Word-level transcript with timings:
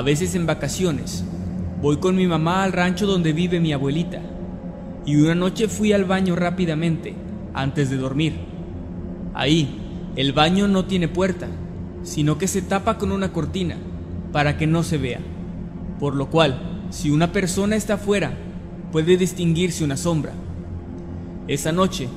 A 0.00 0.02
veces 0.02 0.34
en 0.34 0.46
vacaciones, 0.46 1.26
voy 1.82 1.98
con 1.98 2.16
mi 2.16 2.26
mamá 2.26 2.64
al 2.64 2.72
rancho 2.72 3.06
donde 3.06 3.34
vive 3.34 3.60
mi 3.60 3.74
abuelita. 3.74 4.22
Y 5.04 5.16
una 5.16 5.34
noche 5.34 5.68
fui 5.68 5.92
al 5.92 6.06
baño 6.06 6.36
rápidamente, 6.36 7.12
antes 7.52 7.90
de 7.90 7.98
dormir. 7.98 8.32
Ahí, 9.34 9.78
el 10.16 10.32
baño 10.32 10.68
no 10.68 10.86
tiene 10.86 11.06
puerta, 11.06 11.48
sino 12.02 12.38
que 12.38 12.48
se 12.48 12.62
tapa 12.62 12.96
con 12.96 13.12
una 13.12 13.34
cortina, 13.34 13.76
para 14.32 14.56
que 14.56 14.66
no 14.66 14.84
se 14.84 14.96
vea. 14.96 15.20
Por 15.98 16.14
lo 16.16 16.30
cual, 16.30 16.86
si 16.88 17.10
una 17.10 17.30
persona 17.30 17.76
está 17.76 17.94
afuera, 17.96 18.32
puede 18.92 19.18
distinguirse 19.18 19.84
una 19.84 19.98
sombra. 19.98 20.32
Esa 21.46 21.72
noche, 21.72 22.08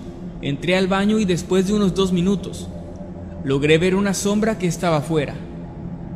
entré 0.42 0.78
al 0.78 0.88
baño 0.88 1.20
y 1.20 1.26
después 1.26 1.67
de 1.67 1.73
unos 1.73 1.94
dos 1.94 2.14
minutos, 2.14 2.70
logré 3.44 3.78
ver 3.78 3.95
una 3.95 4.14
sombra 4.14 4.58
que 4.58 4.67
estaba 4.67 5.00
afuera 5.00 5.36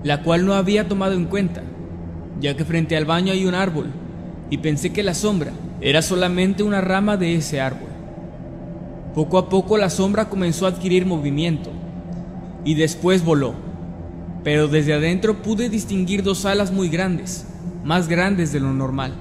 la 0.07 0.23
cual 0.23 0.45
no 0.45 0.53
había 0.53 0.87
tomado 0.87 1.13
en 1.13 1.25
cuenta, 1.25 1.61
ya 2.39 2.55
que 2.55 2.63
frente 2.63 2.95
al 2.95 3.03
baño 3.03 3.33
hay 3.33 3.45
un 3.45 3.55
árbol, 3.55 3.87
y 4.49 4.59
pensé 4.59 4.93
que 4.93 5.03
la 5.03 5.13
sombra 5.13 5.51
era 5.81 6.01
solamente 6.01 6.63
una 6.63 6.79
rama 6.79 7.17
de 7.17 7.35
ese 7.35 7.59
árbol. 7.59 7.89
Poco 9.13 9.37
a 9.37 9.49
poco 9.49 9.77
la 9.77 9.89
sombra 9.89 10.29
comenzó 10.29 10.65
a 10.65 10.69
adquirir 10.69 11.05
movimiento, 11.05 11.71
y 12.63 12.75
después 12.75 13.25
voló, 13.25 13.53
pero 14.45 14.69
desde 14.69 14.93
adentro 14.93 15.41
pude 15.41 15.67
distinguir 15.67 16.23
dos 16.23 16.45
alas 16.45 16.71
muy 16.71 16.87
grandes, 16.87 17.45
más 17.83 18.07
grandes 18.07 18.53
de 18.53 18.61
lo 18.61 18.71
normal, 18.71 19.11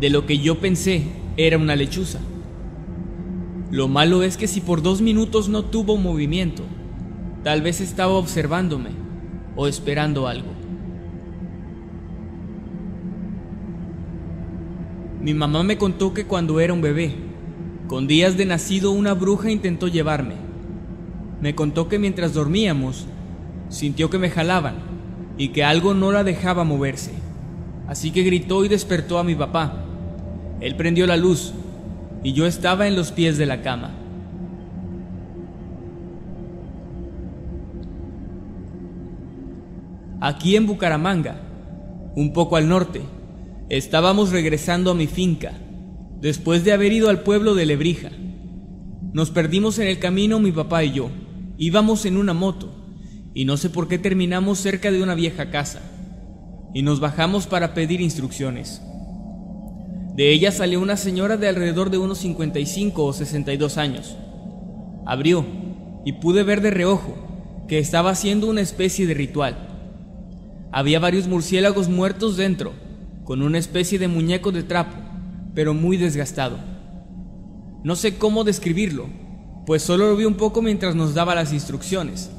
de 0.00 0.10
lo 0.10 0.26
que 0.26 0.38
yo 0.38 0.58
pensé 0.58 1.04
era 1.36 1.58
una 1.58 1.76
lechuza. 1.76 2.18
Lo 3.70 3.86
malo 3.86 4.24
es 4.24 4.36
que 4.36 4.48
si 4.48 4.60
por 4.60 4.82
dos 4.82 5.00
minutos 5.00 5.48
no 5.48 5.64
tuvo 5.64 5.96
movimiento, 5.96 6.64
tal 7.44 7.62
vez 7.62 7.80
estaba 7.80 8.14
observándome 8.14 9.07
o 9.60 9.66
esperando 9.66 10.28
algo. 10.28 10.52
Mi 15.20 15.34
mamá 15.34 15.64
me 15.64 15.76
contó 15.76 16.14
que 16.14 16.26
cuando 16.26 16.60
era 16.60 16.72
un 16.72 16.80
bebé, 16.80 17.16
con 17.88 18.06
días 18.06 18.36
de 18.36 18.46
nacido, 18.46 18.92
una 18.92 19.14
bruja 19.14 19.50
intentó 19.50 19.88
llevarme. 19.88 20.36
Me 21.40 21.56
contó 21.56 21.88
que 21.88 21.98
mientras 21.98 22.34
dormíamos, 22.34 23.06
sintió 23.68 24.10
que 24.10 24.18
me 24.18 24.30
jalaban 24.30 24.76
y 25.36 25.48
que 25.48 25.64
algo 25.64 25.92
no 25.92 26.12
la 26.12 26.22
dejaba 26.22 26.62
moverse. 26.62 27.10
Así 27.88 28.12
que 28.12 28.22
gritó 28.22 28.64
y 28.64 28.68
despertó 28.68 29.18
a 29.18 29.24
mi 29.24 29.34
papá. 29.34 29.84
Él 30.60 30.76
prendió 30.76 31.04
la 31.08 31.16
luz 31.16 31.52
y 32.22 32.32
yo 32.32 32.46
estaba 32.46 32.86
en 32.86 32.94
los 32.94 33.10
pies 33.10 33.38
de 33.38 33.46
la 33.46 33.60
cama. 33.62 33.90
Aquí 40.20 40.56
en 40.56 40.66
Bucaramanga, 40.66 41.36
un 42.16 42.32
poco 42.32 42.56
al 42.56 42.68
norte, 42.68 43.02
estábamos 43.68 44.32
regresando 44.32 44.90
a 44.90 44.94
mi 44.94 45.06
finca, 45.06 45.52
después 46.20 46.64
de 46.64 46.72
haber 46.72 46.92
ido 46.92 47.08
al 47.08 47.20
pueblo 47.20 47.54
de 47.54 47.66
Lebrija. 47.66 48.10
Nos 49.12 49.30
perdimos 49.30 49.78
en 49.78 49.86
el 49.86 50.00
camino 50.00 50.40
mi 50.40 50.50
papá 50.50 50.82
y 50.82 50.92
yo. 50.92 51.10
Íbamos 51.56 52.04
en 52.04 52.16
una 52.16 52.34
moto, 52.34 52.74
y 53.32 53.44
no 53.44 53.56
sé 53.56 53.70
por 53.70 53.86
qué 53.86 53.96
terminamos 53.96 54.58
cerca 54.58 54.90
de 54.90 55.00
una 55.04 55.14
vieja 55.14 55.50
casa, 55.50 55.82
y 56.74 56.82
nos 56.82 56.98
bajamos 56.98 57.46
para 57.46 57.72
pedir 57.72 58.00
instrucciones. 58.00 58.82
De 60.16 60.32
ella 60.32 60.50
salió 60.50 60.80
una 60.80 60.96
señora 60.96 61.36
de 61.36 61.48
alrededor 61.48 61.90
de 61.90 61.98
unos 61.98 62.18
55 62.18 63.04
o 63.04 63.12
62 63.12 63.78
años. 63.78 64.16
Abrió, 65.06 65.46
y 66.04 66.14
pude 66.14 66.42
ver 66.42 66.60
de 66.60 66.72
reojo 66.72 67.14
que 67.68 67.78
estaba 67.78 68.10
haciendo 68.10 68.48
una 68.48 68.62
especie 68.62 69.06
de 69.06 69.14
ritual. 69.14 69.67
Había 70.70 71.00
varios 71.00 71.28
murciélagos 71.28 71.88
muertos 71.88 72.36
dentro, 72.36 72.72
con 73.24 73.42
una 73.42 73.58
especie 73.58 73.98
de 73.98 74.08
muñeco 74.08 74.52
de 74.52 74.62
trapo, 74.62 74.96
pero 75.54 75.74
muy 75.74 75.96
desgastado. 75.96 76.58
No 77.82 77.96
sé 77.96 78.18
cómo 78.18 78.44
describirlo, 78.44 79.06
pues 79.66 79.82
solo 79.82 80.08
lo 80.08 80.16
vi 80.16 80.24
un 80.24 80.34
poco 80.34 80.62
mientras 80.62 80.94
nos 80.94 81.14
daba 81.14 81.34
las 81.34 81.52
instrucciones, 81.52 82.30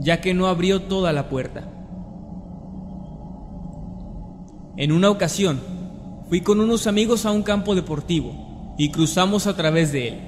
ya 0.00 0.20
que 0.20 0.34
no 0.34 0.46
abrió 0.46 0.82
toda 0.82 1.12
la 1.12 1.28
puerta. 1.28 1.70
En 4.76 4.92
una 4.92 5.10
ocasión, 5.10 5.60
fui 6.28 6.40
con 6.40 6.60
unos 6.60 6.86
amigos 6.86 7.26
a 7.26 7.30
un 7.30 7.42
campo 7.42 7.74
deportivo 7.74 8.74
y 8.76 8.90
cruzamos 8.90 9.46
a 9.46 9.56
través 9.56 9.92
de 9.92 10.08
él. 10.08 10.20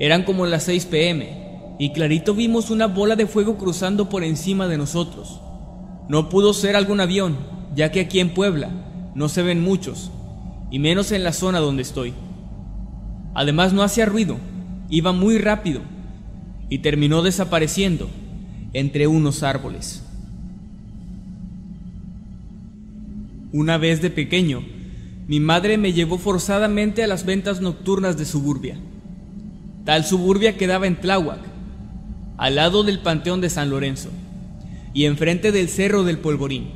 Eran 0.00 0.24
como 0.24 0.46
las 0.46 0.64
6 0.64 0.86
pm 0.86 1.76
y 1.78 1.92
clarito 1.92 2.34
vimos 2.34 2.70
una 2.70 2.86
bola 2.86 3.16
de 3.16 3.26
fuego 3.26 3.56
cruzando 3.56 4.08
por 4.08 4.24
encima 4.24 4.66
de 4.66 4.78
nosotros. 4.78 5.40
No 6.08 6.28
pudo 6.28 6.54
ser 6.54 6.76
algún 6.76 7.00
avión, 7.00 7.36
ya 7.74 7.90
que 7.90 8.00
aquí 8.00 8.20
en 8.20 8.32
Puebla 8.32 8.70
no 9.14 9.28
se 9.28 9.42
ven 9.42 9.60
muchos, 9.60 10.12
y 10.70 10.78
menos 10.78 11.10
en 11.10 11.24
la 11.24 11.32
zona 11.32 11.58
donde 11.58 11.82
estoy. 11.82 12.14
Además 13.34 13.72
no 13.72 13.82
hacía 13.82 14.06
ruido, 14.06 14.36
iba 14.88 15.12
muy 15.12 15.38
rápido, 15.38 15.80
y 16.68 16.78
terminó 16.78 17.22
desapareciendo 17.22 18.08
entre 18.72 19.08
unos 19.08 19.42
árboles. 19.42 20.04
Una 23.52 23.76
vez 23.78 24.00
de 24.00 24.10
pequeño, 24.10 24.62
mi 25.26 25.40
madre 25.40 25.76
me 25.76 25.92
llevó 25.92 26.18
forzadamente 26.18 27.02
a 27.02 27.08
las 27.08 27.24
ventas 27.24 27.60
nocturnas 27.60 28.16
de 28.16 28.26
Suburbia. 28.26 28.78
Tal 29.84 30.04
Suburbia 30.04 30.56
quedaba 30.56 30.86
en 30.86 31.00
Tláhuac, 31.00 31.40
al 32.36 32.54
lado 32.54 32.84
del 32.84 33.00
Panteón 33.00 33.40
de 33.40 33.50
San 33.50 33.70
Lorenzo 33.70 34.10
y 34.96 35.04
enfrente 35.04 35.52
del 35.52 35.68
Cerro 35.68 36.04
del 36.04 36.16
Polvorín. 36.16 36.70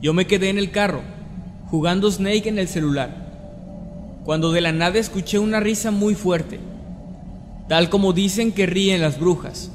Yo 0.00 0.14
me 0.14 0.26
quedé 0.26 0.48
en 0.48 0.56
el 0.56 0.70
carro, 0.70 1.02
jugando 1.66 2.10
Snake 2.10 2.48
en 2.48 2.58
el 2.58 2.66
celular, 2.66 4.22
cuando 4.24 4.52
de 4.52 4.62
la 4.62 4.72
nada 4.72 4.98
escuché 4.98 5.38
una 5.38 5.60
risa 5.60 5.90
muy 5.90 6.14
fuerte, 6.14 6.58
tal 7.68 7.90
como 7.90 8.14
dicen 8.14 8.52
que 8.52 8.64
ríen 8.64 9.02
las 9.02 9.20
brujas. 9.20 9.70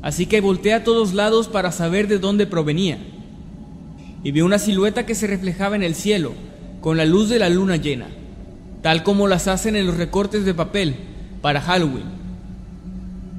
Así 0.00 0.24
que 0.24 0.40
volteé 0.40 0.72
a 0.72 0.84
todos 0.84 1.12
lados 1.12 1.48
para 1.48 1.70
saber 1.70 2.08
de 2.08 2.18
dónde 2.18 2.46
provenía, 2.46 2.96
y 4.24 4.32
vi 4.32 4.40
una 4.40 4.58
silueta 4.58 5.04
que 5.04 5.14
se 5.14 5.26
reflejaba 5.26 5.76
en 5.76 5.82
el 5.82 5.94
cielo 5.94 6.32
con 6.80 6.96
la 6.96 7.04
luz 7.04 7.28
de 7.28 7.40
la 7.40 7.50
luna 7.50 7.76
llena, 7.76 8.06
tal 8.80 9.02
como 9.02 9.28
las 9.28 9.48
hacen 9.48 9.76
en 9.76 9.86
los 9.86 9.98
recortes 9.98 10.46
de 10.46 10.54
papel 10.54 10.94
para 11.42 11.60
Halloween. 11.60 12.21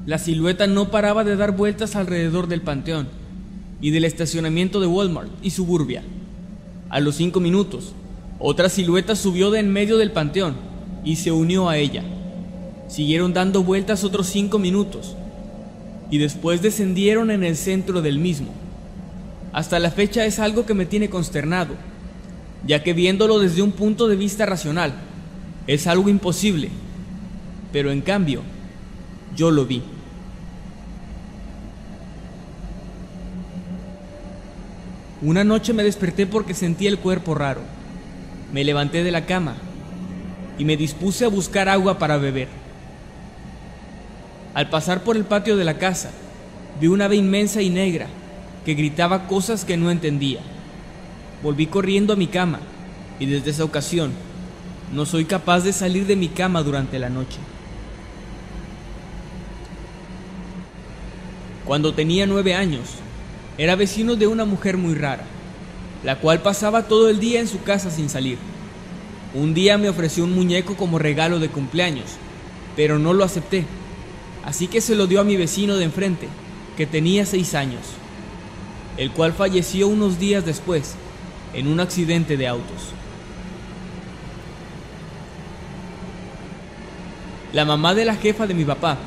La 0.06 0.18
silueta 0.18 0.66
no 0.66 0.90
paraba 0.90 1.24
de 1.24 1.34
dar 1.34 1.56
vueltas 1.56 1.96
alrededor 1.96 2.46
del 2.46 2.60
panteón 2.60 3.08
y 3.80 3.90
del 3.90 4.04
estacionamiento 4.04 4.78
de 4.80 4.86
Walmart 4.86 5.30
y 5.42 5.50
Suburbia. 5.50 6.02
A 6.90 7.00
los 7.00 7.14
cinco 7.14 7.40
minutos, 7.40 7.94
otra 8.38 8.68
silueta 8.68 9.16
subió 9.16 9.50
de 9.50 9.60
en 9.60 9.72
medio 9.72 9.96
del 9.96 10.12
panteón 10.12 10.56
y 11.04 11.16
se 11.16 11.32
unió 11.32 11.70
a 11.70 11.78
ella. 11.78 12.04
Siguieron 12.86 13.32
dando 13.32 13.64
vueltas 13.64 14.04
otros 14.04 14.26
cinco 14.26 14.58
minutos 14.58 15.16
y 16.10 16.18
después 16.18 16.60
descendieron 16.60 17.30
en 17.30 17.42
el 17.42 17.56
centro 17.56 18.02
del 18.02 18.18
mismo. 18.18 18.52
hasta 19.54 19.78
la 19.78 19.90
fecha 19.92 20.26
es 20.26 20.40
algo 20.40 20.66
que 20.66 20.74
me 20.74 20.84
tiene 20.84 21.08
consternado, 21.08 21.74
ya 22.66 22.82
que 22.82 22.92
viéndolo 22.92 23.38
desde 23.38 23.62
un 23.62 23.70
punto 23.70 24.08
de 24.08 24.16
vista 24.16 24.44
racional, 24.44 24.92
es 25.68 25.86
algo 25.86 26.08
imposible, 26.08 26.70
pero 27.72 27.92
en 27.92 28.00
cambio, 28.00 28.42
yo 29.36 29.52
lo 29.52 29.64
vi. 29.64 29.80
Una 35.24 35.42
noche 35.42 35.72
me 35.72 35.82
desperté 35.82 36.26
porque 36.26 36.52
sentí 36.52 36.86
el 36.86 36.98
cuerpo 36.98 37.34
raro. 37.34 37.62
Me 38.52 38.62
levanté 38.62 39.02
de 39.02 39.10
la 39.10 39.24
cama 39.24 39.56
y 40.58 40.66
me 40.66 40.76
dispuse 40.76 41.24
a 41.24 41.28
buscar 41.28 41.70
agua 41.70 41.98
para 41.98 42.18
beber. 42.18 42.48
Al 44.52 44.68
pasar 44.68 45.02
por 45.02 45.16
el 45.16 45.24
patio 45.24 45.56
de 45.56 45.64
la 45.64 45.78
casa, 45.78 46.10
vi 46.78 46.88
una 46.88 47.06
ave 47.06 47.16
inmensa 47.16 47.62
y 47.62 47.70
negra 47.70 48.06
que 48.66 48.74
gritaba 48.74 49.26
cosas 49.26 49.64
que 49.64 49.78
no 49.78 49.90
entendía. 49.90 50.40
Volví 51.42 51.68
corriendo 51.68 52.12
a 52.12 52.16
mi 52.16 52.26
cama 52.26 52.60
y 53.18 53.24
desde 53.24 53.50
esa 53.50 53.64
ocasión 53.64 54.12
no 54.92 55.06
soy 55.06 55.24
capaz 55.24 55.60
de 55.60 55.72
salir 55.72 56.06
de 56.06 56.16
mi 56.16 56.28
cama 56.28 56.62
durante 56.62 56.98
la 56.98 57.08
noche. 57.08 57.38
Cuando 61.64 61.94
tenía 61.94 62.26
nueve 62.26 62.54
años, 62.54 62.90
era 63.56 63.76
vecino 63.76 64.16
de 64.16 64.26
una 64.26 64.44
mujer 64.44 64.76
muy 64.76 64.94
rara, 64.94 65.24
la 66.02 66.18
cual 66.18 66.42
pasaba 66.42 66.88
todo 66.88 67.08
el 67.08 67.20
día 67.20 67.40
en 67.40 67.48
su 67.48 67.62
casa 67.62 67.90
sin 67.90 68.08
salir. 68.08 68.38
Un 69.32 69.54
día 69.54 69.78
me 69.78 69.88
ofreció 69.88 70.24
un 70.24 70.34
muñeco 70.34 70.76
como 70.76 70.98
regalo 70.98 71.38
de 71.38 71.48
cumpleaños, 71.48 72.10
pero 72.76 72.98
no 72.98 73.12
lo 73.12 73.24
acepté, 73.24 73.64
así 74.44 74.66
que 74.66 74.80
se 74.80 74.94
lo 74.94 75.06
dio 75.06 75.20
a 75.20 75.24
mi 75.24 75.36
vecino 75.36 75.76
de 75.76 75.84
enfrente, 75.84 76.28
que 76.76 76.86
tenía 76.86 77.26
seis 77.26 77.54
años, 77.54 77.82
el 78.96 79.10
cual 79.10 79.32
falleció 79.32 79.88
unos 79.88 80.18
días 80.18 80.44
después 80.44 80.94
en 81.52 81.68
un 81.68 81.80
accidente 81.80 82.36
de 82.36 82.48
autos. 82.48 82.92
La 87.52 87.64
mamá 87.64 87.94
de 87.94 88.04
la 88.04 88.16
jefa 88.16 88.48
de 88.48 88.54
mi 88.54 88.64
papá 88.64 88.98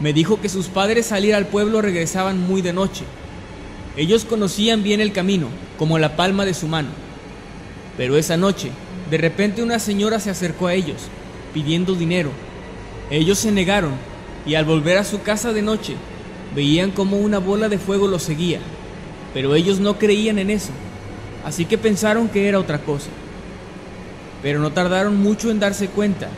me 0.00 0.14
dijo 0.14 0.40
que 0.40 0.48
sus 0.48 0.68
padres 0.68 1.06
salir 1.06 1.34
al 1.34 1.46
pueblo 1.46 1.82
regresaban 1.82 2.40
muy 2.40 2.62
de 2.62 2.72
noche. 2.72 3.04
Ellos 3.96 4.24
conocían 4.24 4.82
bien 4.82 5.00
el 5.00 5.12
camino, 5.12 5.48
como 5.78 5.98
la 5.98 6.16
palma 6.16 6.44
de 6.44 6.54
su 6.54 6.68
mano. 6.68 6.88
Pero 7.96 8.16
esa 8.16 8.36
noche, 8.36 8.70
de 9.10 9.18
repente 9.18 9.62
una 9.62 9.78
señora 9.78 10.20
se 10.20 10.30
acercó 10.30 10.66
a 10.66 10.74
ellos, 10.74 11.02
pidiendo 11.54 11.94
dinero. 11.94 12.30
Ellos 13.10 13.38
se 13.38 13.52
negaron 13.52 13.92
y 14.44 14.54
al 14.54 14.64
volver 14.64 14.98
a 14.98 15.04
su 15.04 15.22
casa 15.22 15.52
de 15.52 15.62
noche, 15.62 15.94
veían 16.54 16.90
como 16.90 17.18
una 17.18 17.38
bola 17.38 17.68
de 17.68 17.78
fuego 17.78 18.06
los 18.06 18.22
seguía. 18.22 18.60
Pero 19.32 19.54
ellos 19.54 19.80
no 19.80 19.98
creían 19.98 20.38
en 20.38 20.50
eso, 20.50 20.70
así 21.44 21.64
que 21.64 21.78
pensaron 21.78 22.28
que 22.28 22.48
era 22.48 22.58
otra 22.58 22.78
cosa. 22.78 23.08
Pero 24.42 24.60
no 24.60 24.72
tardaron 24.72 25.16
mucho 25.20 25.50
en 25.50 25.60
darse 25.60 25.88
cuenta 25.88 26.28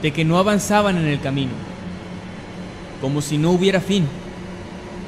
de 0.00 0.12
que 0.12 0.24
no 0.24 0.38
avanzaban 0.38 0.96
en 0.98 1.06
el 1.06 1.20
camino 1.20 1.72
como 3.02 3.20
si 3.20 3.36
no 3.36 3.50
hubiera 3.50 3.80
fin. 3.80 4.06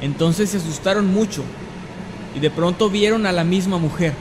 Entonces 0.02 0.50
se 0.50 0.58
asustaron 0.58 1.06
mucho 1.06 1.44
y 2.34 2.40
de 2.40 2.50
pronto 2.50 2.90
vieron 2.90 3.26
a 3.26 3.32
la 3.32 3.44
misma 3.44 3.78
mujer, 3.78 4.12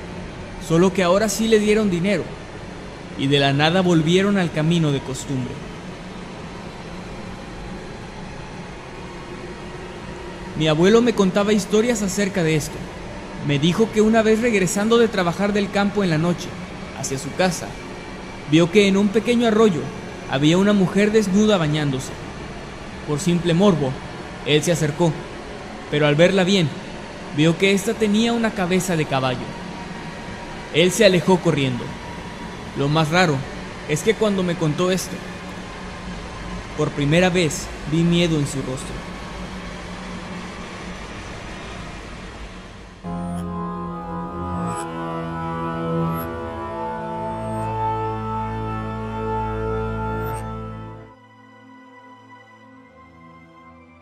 solo 0.68 0.94
que 0.94 1.04
ahora 1.04 1.30
sí 1.30 1.48
le 1.48 1.60
dieron 1.60 1.90
dinero 1.90 2.24
y 3.18 3.28
de 3.28 3.40
la 3.40 3.54
nada 3.54 3.82
volvieron 3.82 4.38
al 4.38 4.52
camino 4.52 4.92
de 4.92 5.00
costumbre. 5.00 5.54
Mi 10.58 10.68
abuelo 10.68 11.02
me 11.02 11.14
contaba 11.14 11.54
historias 11.54 12.02
acerca 12.02 12.44
de 12.44 12.56
esto. 12.56 12.76
Me 13.48 13.60
dijo 13.60 13.92
que 13.92 14.02
una 14.02 14.22
vez 14.22 14.40
regresando 14.42 14.98
de 14.98 15.08
trabajar 15.08 15.52
del 15.52 15.70
campo 15.72 16.04
en 16.04 16.10
la 16.10 16.18
noche, 16.18 16.48
hacia 17.00 17.18
su 17.18 17.34
casa, 17.36 17.68
vio 18.52 18.72
que 18.72 18.88
en 18.88 18.98
un 18.98 19.10
pequeño 19.10 19.48
arroyo 19.48 19.82
había 20.32 20.58
una 20.58 20.74
mujer 20.74 21.12
desnuda 21.12 21.58
bañándose. 21.58 22.12
Por 23.08 23.20
simple 23.20 23.54
morbo, 23.54 23.92
él 24.46 24.64
se 24.64 24.72
acercó, 24.72 25.12
pero 25.92 26.08
al 26.08 26.16
verla 26.16 26.44
bien, 26.44 26.70
vio 27.36 27.58
que 27.58 27.74
ésta 27.74 27.94
tenía 27.94 28.34
una 28.34 28.52
cabeza 28.52 28.96
de 28.96 29.06
caballo. 29.06 29.46
Él 30.74 30.92
se 30.92 31.06
alejó 31.06 31.40
corriendo. 31.40 31.84
Lo 32.78 32.88
más 32.88 33.10
raro 33.10 33.38
es 33.90 34.02
que 34.02 34.14
cuando 34.14 34.44
me 34.44 34.56
contó 34.56 34.92
esto, 34.92 35.16
por 36.78 36.90
primera 36.92 37.30
vez 37.30 37.68
vi 37.92 38.04
miedo 38.04 38.40
en 38.40 38.48
su 38.48 38.58
rostro. 38.62 38.94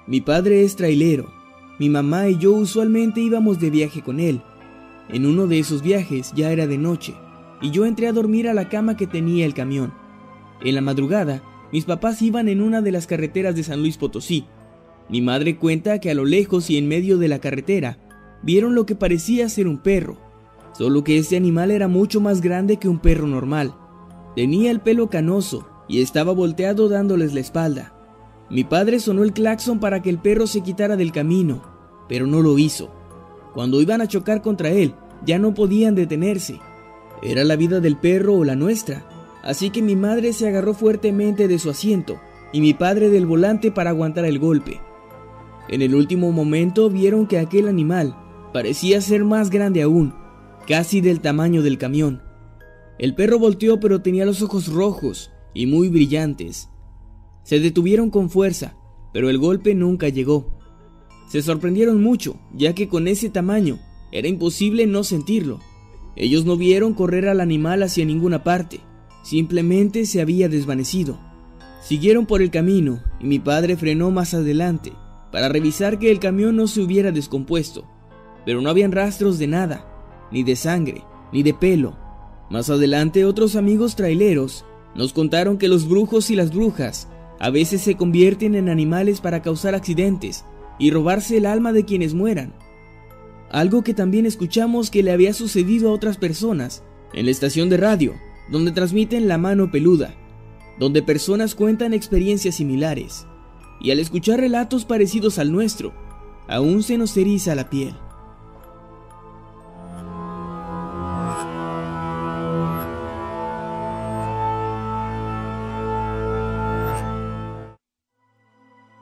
Mi 0.08 0.20
padre 0.20 0.66
es 0.66 0.76
trailero. 0.76 1.41
Mi 1.82 1.90
mamá 1.90 2.30
y 2.30 2.38
yo 2.38 2.52
usualmente 2.52 3.22
íbamos 3.22 3.60
de 3.60 3.72
viaje 3.72 4.04
con 4.04 4.20
él. 4.20 4.44
En 5.10 5.26
uno 5.26 5.48
de 5.48 5.58
esos 5.58 5.82
viajes 5.82 6.32
ya 6.36 6.52
era 6.52 6.68
de 6.68 6.78
noche 6.78 7.16
y 7.60 7.72
yo 7.72 7.88
entré 7.88 8.08
a 8.08 8.14
dormir 8.14 8.48
a 8.48 8.54
la 8.54 8.70
cama 8.70 8.96
que 8.96 9.08
tenía 9.08 9.48
el 9.48 9.56
camión. 9.56 9.92
En 10.64 10.76
la 10.76 10.82
madrugada, 10.82 11.42
mis 11.72 11.86
papás 11.86 12.22
iban 12.22 12.50
en 12.50 12.62
una 12.62 12.84
de 12.84 12.92
las 12.92 13.08
carreteras 13.08 13.56
de 13.56 13.64
San 13.64 13.80
Luis 13.80 13.98
Potosí. 13.98 14.46
Mi 15.10 15.22
madre 15.22 15.58
cuenta 15.58 15.98
que 16.00 16.12
a 16.12 16.14
lo 16.14 16.24
lejos 16.24 16.70
y 16.70 16.78
en 16.78 16.88
medio 16.88 17.18
de 17.18 17.30
la 17.30 17.40
carretera 17.40 17.98
vieron 18.44 18.76
lo 18.76 18.86
que 18.86 18.94
parecía 18.94 19.50
ser 19.50 19.68
un 19.68 19.80
perro, 19.80 20.20
solo 20.74 21.04
que 21.04 21.18
ese 21.18 21.36
animal 21.36 21.72
era 21.72 21.88
mucho 21.88 22.22
más 22.22 22.42
grande 22.42 22.78
que 22.78 22.90
un 22.90 23.00
perro 23.00 23.26
normal. 23.26 23.74
Tenía 24.36 24.70
el 24.70 24.82
pelo 24.82 25.10
canoso 25.10 25.68
y 25.90 26.04
estaba 26.04 26.32
volteado 26.32 26.90
dándoles 26.90 27.34
la 27.34 27.40
espalda. 27.40 27.96
Mi 28.52 28.66
padre 28.66 29.00
sonó 29.00 29.24
el 29.24 29.34
claxon 29.34 29.80
para 29.80 30.04
que 30.04 30.12
el 30.12 30.20
perro 30.20 30.46
se 30.46 30.62
quitara 30.62 30.96
del 30.96 31.12
camino, 31.12 31.71
pero 32.08 32.28
no 32.28 32.42
lo 32.42 32.58
hizo. 32.58 32.90
Cuando 33.54 33.82
iban 33.82 34.02
a 34.02 34.08
chocar 34.08 34.42
contra 34.42 34.70
él, 34.70 34.96
ya 35.26 35.40
no 35.40 35.54
podían 35.54 35.96
detenerse. 35.96 36.60
Era 37.22 37.44
la 37.44 37.56
vida 37.56 37.80
del 37.80 37.98
perro 37.98 38.36
o 38.36 38.44
la 38.44 38.56
nuestra, 38.56 39.06
así 39.44 39.70
que 39.70 39.82
mi 39.82 39.96
madre 39.96 40.34
se 40.34 40.48
agarró 40.48 40.74
fuertemente 40.74 41.48
de 41.48 41.60
su 41.60 41.70
asiento 41.70 42.20
y 42.52 42.62
mi 42.62 42.74
padre 42.74 43.10
del 43.10 43.26
volante 43.26 43.72
para 43.72 43.92
aguantar 43.92 44.26
el 44.26 44.40
golpe. 44.40 44.82
En 45.70 45.82
el 45.82 45.96
último 45.96 46.32
momento 46.32 46.90
vieron 46.90 47.28
que 47.28 47.40
aquel 47.40 47.68
animal 47.68 48.16
parecía 48.54 49.00
ser 49.02 49.24
más 49.24 49.50
grande 49.50 49.82
aún, 49.82 50.14
casi 50.68 51.02
del 51.02 51.22
tamaño 51.22 51.62
del 51.62 51.78
camión. 51.78 52.22
El 52.98 53.16
perro 53.16 53.40
volteó 53.40 53.80
pero 53.80 54.02
tenía 54.02 54.26
los 54.26 54.42
ojos 54.42 54.68
rojos 54.68 55.32
y 55.54 55.68
muy 55.68 55.90
brillantes. 55.90 56.70
Se 57.44 57.60
detuvieron 57.60 58.10
con 58.10 58.30
fuerza, 58.30 58.76
pero 59.14 59.30
el 59.30 59.38
golpe 59.38 59.74
nunca 59.76 60.10
llegó. 60.10 60.61
Se 61.32 61.42
sorprendieron 61.42 62.04
mucho, 62.04 62.36
ya 62.54 62.76
que 62.76 62.90
con 62.90 63.08
ese 63.08 63.30
tamaño 63.30 63.80
era 64.12 64.28
imposible 64.28 64.86
no 64.86 65.06
sentirlo. 65.06 65.62
Ellos 66.18 66.44
no 66.44 66.58
vieron 66.58 66.94
correr 66.94 67.30
al 67.30 67.40
animal 67.40 67.84
hacia 67.84 68.04
ninguna 68.04 68.44
parte, 68.44 68.82
simplemente 69.24 70.06
se 70.06 70.20
había 70.20 70.50
desvanecido. 70.50 71.18
Siguieron 71.82 72.26
por 72.26 72.42
el 72.42 72.52
camino 72.52 73.02
y 73.22 73.28
mi 73.28 73.40
padre 73.40 73.78
frenó 73.78 74.12
más 74.12 74.34
adelante 74.34 74.92
para 75.32 75.48
revisar 75.48 76.00
que 76.00 76.12
el 76.12 76.20
camión 76.20 76.58
no 76.58 76.68
se 76.68 76.82
hubiera 76.82 77.14
descompuesto, 77.14 77.86
pero 78.46 78.60
no 78.60 78.70
habían 78.70 78.92
rastros 78.92 79.40
de 79.40 79.48
nada, 79.48 79.88
ni 80.34 80.44
de 80.44 80.58
sangre, 80.58 81.06
ni 81.32 81.44
de 81.44 81.54
pelo. 81.54 81.98
Más 82.50 82.70
adelante 82.70 83.24
otros 83.24 83.56
amigos 83.56 83.96
traileros 83.96 84.66
nos 84.96 85.14
contaron 85.14 85.58
que 85.58 85.70
los 85.70 85.88
brujos 85.88 86.30
y 86.30 86.36
las 86.36 86.54
brujas 86.54 87.08
a 87.40 87.50
veces 87.52 87.80
se 87.80 87.96
convierten 87.96 88.54
en 88.56 88.68
animales 88.68 89.22
para 89.22 89.42
causar 89.42 89.76
accidentes 89.76 90.44
y 90.82 90.90
robarse 90.90 91.38
el 91.38 91.46
alma 91.46 91.72
de 91.74 91.86
quienes 91.86 92.16
mueran. 92.16 92.56
Algo 93.52 93.84
que 93.84 93.94
también 93.94 94.26
escuchamos 94.26 94.90
que 94.90 95.04
le 95.04 95.12
había 95.12 95.32
sucedido 95.32 95.90
a 95.90 95.94
otras 95.94 96.18
personas 96.18 96.84
en 97.14 97.26
la 97.26 97.32
estación 97.32 97.70
de 97.70 97.78
radio, 97.78 98.16
donde 98.50 98.72
transmiten 98.72 99.28
La 99.28 99.38
Mano 99.38 99.70
Peluda, 99.70 100.16
donde 100.80 101.04
personas 101.04 101.54
cuentan 101.54 101.94
experiencias 101.94 102.56
similares. 102.56 103.28
Y 103.80 103.92
al 103.92 104.00
escuchar 104.00 104.40
relatos 104.40 104.86
parecidos 104.86 105.38
al 105.38 105.52
nuestro, 105.52 105.94
aún 106.48 106.82
se 106.82 106.98
nos 106.98 107.16
eriza 107.16 107.54
la 107.54 107.70
piel. 107.70 107.94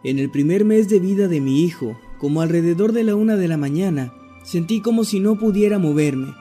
En 0.10 0.18
el 0.18 0.32
primer 0.32 0.66
mes 0.66 0.90
de 0.90 1.00
vida 1.00 1.28
de 1.28 1.40
mi 1.40 1.62
hijo, 1.62 1.96
como 2.18 2.42
alrededor 2.42 2.94
de 2.94 3.04
la 3.04 3.14
una 3.14 3.36
de 3.36 3.48
la 3.48 3.58
mañana, 3.58 4.12
sentí 4.44 4.82
como 4.82 5.04
si 5.04 5.20
no 5.20 5.38
pudiera 5.38 5.78
moverme. 5.78 6.34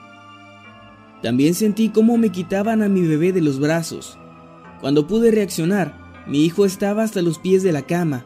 También 1.21 1.53
sentí 1.53 1.89
cómo 1.89 2.17
me 2.17 2.31
quitaban 2.31 2.81
a 2.81 2.89
mi 2.89 3.01
bebé 3.01 3.31
de 3.31 3.41
los 3.41 3.59
brazos. 3.59 4.17
Cuando 4.81 5.05
pude 5.05 5.29
reaccionar, 5.29 6.25
mi 6.27 6.45
hijo 6.45 6.65
estaba 6.65 7.03
hasta 7.03 7.21
los 7.21 7.37
pies 7.37 7.61
de 7.61 7.71
la 7.71 7.83
cama, 7.83 8.25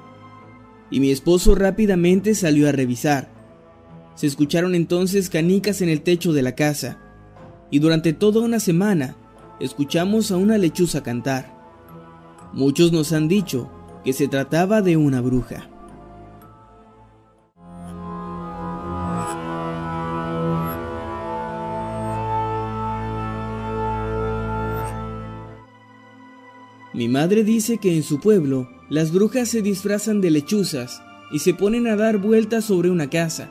y 0.90 1.02
mi 1.02 1.12
esposo 1.12 1.56
rápidamente 1.56 2.36
salió 2.36 2.70
a 2.70 2.72
revisar. 2.72 3.30
Se 4.16 4.28
escucharon 4.28 4.76
entonces 4.76 5.30
canicas 5.30 5.82
en 5.82 5.90
el 5.90 6.04
techo 6.04 6.32
de 6.32 6.42
la 6.42 6.56
casa, 6.56 7.00
y 7.70 7.80
durante 7.80 8.14
toda 8.14 8.40
una 8.40 8.62
semana 8.62 9.18
escuchamos 9.60 10.32
a 10.32 10.38
una 10.38 10.58
lechuza 10.58 11.04
cantar. 11.04 11.54
Muchos 12.54 12.94
nos 12.94 13.12
han 13.12 13.28
dicho 13.28 13.70
que 14.04 14.14
se 14.14 14.28
trataba 14.28 14.82
de 14.82 14.98
una 14.98 15.22
bruja. 15.22 15.70
Mi 26.94 27.10
madre 27.10 27.44
dice 27.44 27.80
que 27.80 27.96
en 27.96 28.04
su 28.04 28.20
pueblo 28.20 28.70
las 28.88 29.12
brujas 29.12 29.50
se 29.50 29.64
disfrazan 29.64 30.22
de 30.22 30.30
lechuzas 30.30 31.02
y 31.32 31.40
se 31.40 31.56
ponen 31.56 31.88
a 31.88 31.96
dar 31.96 32.20
vueltas 32.20 32.66
sobre 32.66 32.92
una 32.92 33.10
casa. 33.10 33.50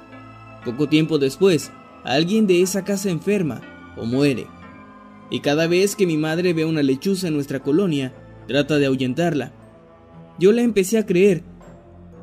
Poco 0.64 0.88
tiempo 0.88 1.18
después, 1.18 1.72
alguien 2.04 2.46
de 2.46 2.62
esa 2.62 2.84
casa 2.84 3.10
enferma 3.10 3.60
o 3.96 4.06
muere. 4.06 4.46
Y 5.28 5.40
cada 5.40 5.66
vez 5.66 5.96
que 5.96 6.06
mi 6.06 6.16
madre 6.16 6.52
ve 6.52 6.64
una 6.64 6.84
lechuza 6.84 7.26
en 7.26 7.34
nuestra 7.34 7.60
colonia, 7.60 8.14
trata 8.46 8.78
de 8.78 8.86
ahuyentarla. 8.86 9.52
Yo 10.38 10.52
la 10.52 10.62
empecé 10.62 10.98
a 10.98 11.06
creer. 11.06 11.42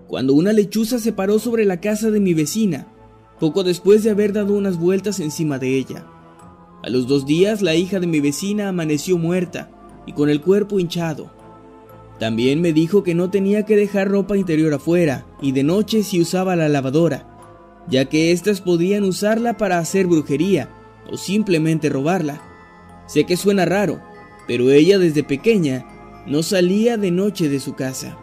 Cuando 0.08 0.34
una 0.34 0.54
lechuza 0.54 1.00
se 1.00 1.14
paró 1.14 1.40
sobre 1.40 1.66
la 1.66 1.80
casa 1.80 2.10
de 2.10 2.20
mi 2.20 2.34
vecina, 2.34 2.88
poco 3.40 3.64
después 3.64 4.04
de 4.04 4.10
haber 4.10 4.34
dado 4.34 4.54
unas 4.54 4.78
vueltas 4.78 5.20
encima 5.20 5.60
de 5.60 5.76
ella. 5.78 6.06
A 6.84 6.90
los 6.90 7.08
dos 7.08 7.26
días 7.26 7.62
la 7.62 7.76
hija 7.76 8.00
de 8.00 8.08
mi 8.08 8.20
vecina 8.20 8.70
amaneció 8.70 9.18
muerta 9.18 9.70
y 10.06 10.14
con 10.14 10.30
el 10.30 10.42
cuerpo 10.42 10.80
hinchado. 10.80 11.32
También 12.20 12.60
me 12.62 12.74
dijo 12.74 13.04
que 13.04 13.16
no 13.16 13.30
tenía 13.30 13.64
que 13.64 13.76
dejar 13.76 14.10
ropa 14.10 14.36
interior 14.36 14.74
afuera 14.74 15.26
y 15.42 15.52
de 15.52 15.64
noche 15.64 16.04
si 16.04 16.20
usaba 16.20 16.56
la 16.56 16.68
lavadora, 16.68 17.28
ya 17.88 18.06
que 18.06 18.32
éstas 18.32 18.62
podían 18.62 19.04
usarla 19.04 19.58
para 19.58 19.78
hacer 19.78 20.08
brujería 20.08 20.70
o 21.10 21.18
simplemente 21.18 21.90
robarla. 21.90 22.42
Sé 23.08 23.26
que 23.26 23.38
suena 23.38 23.66
raro, 23.66 24.02
pero 24.48 24.72
ella 24.72 25.00
desde 25.00 25.24
pequeña 25.24 25.86
no 26.26 26.44
salía 26.44 26.98
de 26.98 27.12
noche 27.12 27.50
de 27.50 27.60
su 27.60 27.74
casa. 27.76 28.18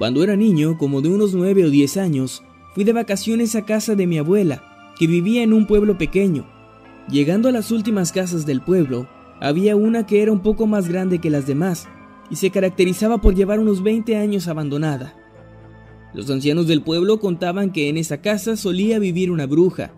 Cuando 0.00 0.24
era 0.24 0.34
niño, 0.34 0.78
como 0.78 1.02
de 1.02 1.10
unos 1.10 1.34
9 1.34 1.66
o 1.66 1.68
10 1.68 1.98
años, 1.98 2.42
fui 2.74 2.84
de 2.84 2.94
vacaciones 2.94 3.54
a 3.54 3.66
casa 3.66 3.94
de 3.94 4.06
mi 4.06 4.16
abuela, 4.16 4.62
que 4.98 5.06
vivía 5.06 5.42
en 5.42 5.52
un 5.52 5.66
pueblo 5.66 5.98
pequeño. 5.98 6.46
Llegando 7.10 7.50
a 7.50 7.52
las 7.52 7.70
últimas 7.70 8.10
casas 8.10 8.46
del 8.46 8.62
pueblo, 8.62 9.06
había 9.40 9.76
una 9.76 10.06
que 10.06 10.22
era 10.22 10.32
un 10.32 10.40
poco 10.40 10.66
más 10.66 10.88
grande 10.88 11.18
que 11.18 11.28
las 11.28 11.46
demás, 11.46 11.86
y 12.30 12.36
se 12.36 12.50
caracterizaba 12.50 13.18
por 13.18 13.34
llevar 13.34 13.58
unos 13.58 13.82
20 13.82 14.16
años 14.16 14.48
abandonada. 14.48 15.19
Los 16.12 16.28
ancianos 16.30 16.66
del 16.66 16.82
pueblo 16.82 17.20
contaban 17.20 17.72
que 17.72 17.88
en 17.88 17.96
esa 17.96 18.20
casa 18.20 18.56
solía 18.56 18.98
vivir 18.98 19.30
una 19.30 19.46
bruja. 19.46 19.92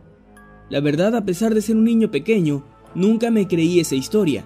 La 0.69 0.81
verdad, 0.81 1.17
a 1.17 1.25
pesar 1.25 1.55
de 1.55 1.63
ser 1.63 1.77
un 1.77 1.85
niño 1.85 2.11
pequeño, 2.11 2.65
nunca 2.95 3.31
me 3.31 3.49
creí 3.49 3.81
esa 3.81 3.95
historia, 3.95 4.45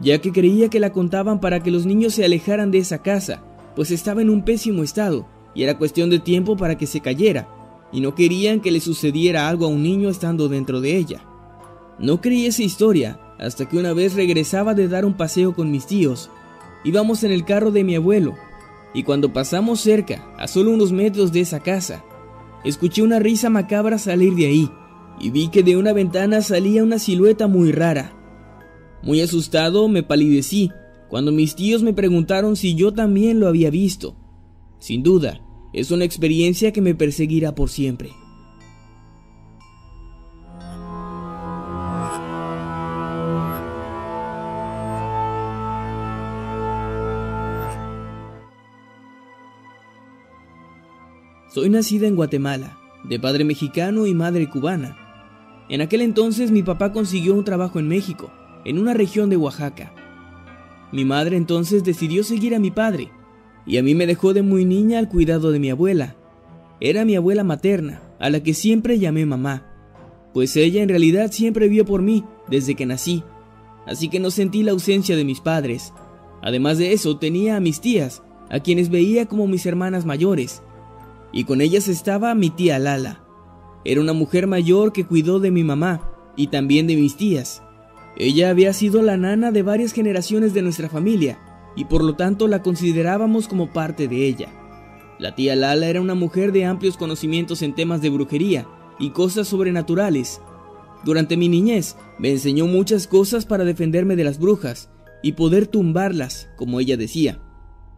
ya 0.00 0.20
que 0.20 0.32
creía 0.32 0.68
que 0.68 0.80
la 0.80 0.92
contaban 0.92 1.40
para 1.40 1.62
que 1.62 1.70
los 1.70 1.86
niños 1.86 2.14
se 2.14 2.24
alejaran 2.24 2.70
de 2.70 2.78
esa 2.78 3.02
casa, 3.02 3.42
pues 3.74 3.90
estaba 3.90 4.22
en 4.22 4.30
un 4.30 4.42
pésimo 4.42 4.82
estado 4.82 5.26
y 5.54 5.62
era 5.62 5.78
cuestión 5.78 6.10
de 6.10 6.18
tiempo 6.18 6.56
para 6.56 6.76
que 6.76 6.86
se 6.86 7.00
cayera, 7.00 7.48
y 7.92 8.00
no 8.00 8.14
querían 8.14 8.60
que 8.60 8.70
le 8.70 8.80
sucediera 8.80 9.48
algo 9.48 9.66
a 9.66 9.68
un 9.68 9.82
niño 9.82 10.08
estando 10.08 10.48
dentro 10.48 10.80
de 10.80 10.96
ella. 10.96 11.24
No 11.98 12.20
creí 12.20 12.46
esa 12.46 12.62
historia 12.62 13.18
hasta 13.38 13.68
que 13.68 13.78
una 13.78 13.92
vez 13.92 14.14
regresaba 14.14 14.74
de 14.74 14.88
dar 14.88 15.04
un 15.04 15.14
paseo 15.14 15.54
con 15.54 15.70
mis 15.70 15.86
tíos. 15.86 16.30
Íbamos 16.84 17.24
en 17.24 17.32
el 17.32 17.44
carro 17.44 17.70
de 17.70 17.84
mi 17.84 17.94
abuelo, 17.96 18.34
y 18.96 19.02
cuando 19.02 19.30
pasamos 19.30 19.80
cerca, 19.80 20.26
a 20.38 20.48
solo 20.48 20.70
unos 20.70 20.90
metros 20.90 21.30
de 21.30 21.40
esa 21.40 21.60
casa, 21.60 22.02
escuché 22.64 23.02
una 23.02 23.18
risa 23.18 23.50
macabra 23.50 23.98
salir 23.98 24.34
de 24.34 24.46
ahí, 24.46 24.70
y 25.20 25.28
vi 25.28 25.48
que 25.48 25.62
de 25.62 25.76
una 25.76 25.92
ventana 25.92 26.40
salía 26.40 26.82
una 26.82 26.98
silueta 26.98 27.46
muy 27.46 27.72
rara. 27.72 28.16
Muy 29.02 29.20
asustado 29.20 29.86
me 29.88 30.02
palidecí 30.02 30.70
cuando 31.10 31.30
mis 31.30 31.54
tíos 31.54 31.82
me 31.82 31.92
preguntaron 31.92 32.56
si 32.56 32.74
yo 32.74 32.90
también 32.94 33.38
lo 33.38 33.48
había 33.48 33.68
visto. 33.68 34.16
Sin 34.78 35.02
duda, 35.02 35.42
es 35.74 35.90
una 35.90 36.06
experiencia 36.06 36.72
que 36.72 36.80
me 36.80 36.94
perseguirá 36.94 37.54
por 37.54 37.68
siempre. 37.68 38.12
Soy 51.56 51.70
nacida 51.70 52.06
en 52.06 52.16
Guatemala, 52.16 52.78
de 53.02 53.18
padre 53.18 53.42
mexicano 53.42 54.06
y 54.06 54.12
madre 54.12 54.46
cubana. 54.46 54.94
En 55.70 55.80
aquel 55.80 56.02
entonces 56.02 56.50
mi 56.50 56.62
papá 56.62 56.92
consiguió 56.92 57.32
un 57.32 57.44
trabajo 57.44 57.78
en 57.78 57.88
México, 57.88 58.30
en 58.66 58.78
una 58.78 58.92
región 58.92 59.30
de 59.30 59.38
Oaxaca. 59.38 59.90
Mi 60.92 61.06
madre 61.06 61.38
entonces 61.38 61.82
decidió 61.82 62.24
seguir 62.24 62.54
a 62.54 62.58
mi 62.58 62.70
padre, 62.70 63.10
y 63.64 63.78
a 63.78 63.82
mí 63.82 63.94
me 63.94 64.06
dejó 64.06 64.34
de 64.34 64.42
muy 64.42 64.66
niña 64.66 64.98
al 64.98 65.08
cuidado 65.08 65.50
de 65.50 65.58
mi 65.58 65.70
abuela. 65.70 66.14
Era 66.78 67.06
mi 67.06 67.16
abuela 67.16 67.42
materna, 67.42 68.02
a 68.18 68.28
la 68.28 68.42
que 68.42 68.52
siempre 68.52 68.98
llamé 68.98 69.24
mamá, 69.24 69.66
pues 70.34 70.54
ella 70.56 70.82
en 70.82 70.90
realidad 70.90 71.32
siempre 71.32 71.68
vio 71.68 71.86
por 71.86 72.02
mí 72.02 72.22
desde 72.50 72.74
que 72.74 72.84
nací, 72.84 73.24
así 73.86 74.10
que 74.10 74.20
no 74.20 74.30
sentí 74.30 74.62
la 74.62 74.72
ausencia 74.72 75.16
de 75.16 75.24
mis 75.24 75.40
padres. 75.40 75.94
Además 76.42 76.76
de 76.76 76.92
eso, 76.92 77.16
tenía 77.16 77.56
a 77.56 77.60
mis 77.60 77.80
tías, 77.80 78.22
a 78.50 78.60
quienes 78.60 78.90
veía 78.90 79.24
como 79.24 79.46
mis 79.46 79.64
hermanas 79.64 80.04
mayores, 80.04 80.62
y 81.36 81.44
con 81.44 81.60
ellas 81.60 81.86
estaba 81.88 82.34
mi 82.34 82.48
tía 82.48 82.78
Lala. 82.78 83.22
Era 83.84 84.00
una 84.00 84.14
mujer 84.14 84.46
mayor 84.46 84.94
que 84.94 85.04
cuidó 85.04 85.38
de 85.38 85.50
mi 85.50 85.64
mamá 85.64 86.10
y 86.34 86.46
también 86.46 86.86
de 86.86 86.96
mis 86.96 87.18
tías. 87.18 87.62
Ella 88.16 88.48
había 88.48 88.72
sido 88.72 89.02
la 89.02 89.18
nana 89.18 89.52
de 89.52 89.62
varias 89.62 89.92
generaciones 89.92 90.54
de 90.54 90.62
nuestra 90.62 90.88
familia 90.88 91.38
y 91.76 91.84
por 91.84 92.02
lo 92.02 92.16
tanto 92.16 92.48
la 92.48 92.62
considerábamos 92.62 93.48
como 93.48 93.70
parte 93.70 94.08
de 94.08 94.26
ella. 94.26 94.48
La 95.18 95.34
tía 95.34 95.54
Lala 95.56 95.88
era 95.88 96.00
una 96.00 96.14
mujer 96.14 96.52
de 96.52 96.64
amplios 96.64 96.96
conocimientos 96.96 97.60
en 97.60 97.74
temas 97.74 98.00
de 98.00 98.08
brujería 98.08 98.66
y 98.98 99.10
cosas 99.10 99.46
sobrenaturales. 99.46 100.40
Durante 101.04 101.36
mi 101.36 101.50
niñez 101.50 101.96
me 102.18 102.30
enseñó 102.30 102.66
muchas 102.66 103.06
cosas 103.06 103.44
para 103.44 103.64
defenderme 103.64 104.16
de 104.16 104.24
las 104.24 104.38
brujas 104.38 104.88
y 105.22 105.32
poder 105.32 105.66
tumbarlas, 105.66 106.48
como 106.56 106.80
ella 106.80 106.96
decía. 106.96 107.42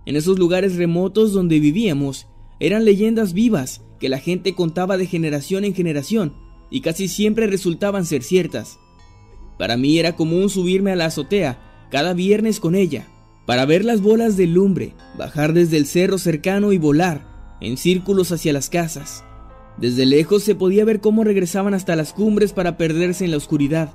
En 0.07 0.17
esos 0.17 0.41
lugares 0.41 0.75
remotos 0.75 1.33
donde 1.33 1.61
vivíamos, 1.61 2.27
eran 2.61 2.85
leyendas 2.85 3.33
vivas 3.33 3.83
que 4.01 4.09
la 4.09 4.19
gente 4.19 4.55
contaba 4.55 4.97
de 4.97 5.07
generación 5.07 5.65
en 5.65 5.75
generación 5.75 6.35
y 6.71 6.81
casi 6.81 7.09
siempre 7.09 7.47
resultaban 7.47 8.05
ser 8.05 8.23
ciertas. 8.23 8.79
Para 9.59 9.77
mí 9.77 9.99
era 9.99 10.17
común 10.17 10.51
subirme 10.51 10.93
a 10.93 10.97
la 10.97 11.07
azotea 11.07 11.87
cada 11.91 12.15
viernes 12.15 12.61
con 12.61 12.75
ella, 12.75 13.09
para 13.47 13.65
ver 13.65 13.85
las 13.85 14.03
bolas 14.03 14.37
de 14.37 14.47
lumbre 14.47 14.95
bajar 15.17 15.53
desde 15.53 15.79
el 15.79 15.87
cerro 15.87 16.19
cercano 16.19 16.73
y 16.73 16.79
volar 16.79 17.57
en 17.61 17.77
círculos 17.77 18.31
hacia 18.31 18.53
las 18.53 18.69
casas. 18.69 19.25
Desde 19.79 20.07
lejos 20.07 20.43
se 20.43 20.55
podía 20.55 20.85
ver 20.85 21.01
cómo 21.01 21.25
regresaban 21.25 21.73
hasta 21.73 21.97
las 21.97 22.13
cumbres 22.13 22.53
para 22.53 22.77
perderse 22.77 23.25
en 23.25 23.31
la 23.31 23.37
oscuridad. 23.37 23.95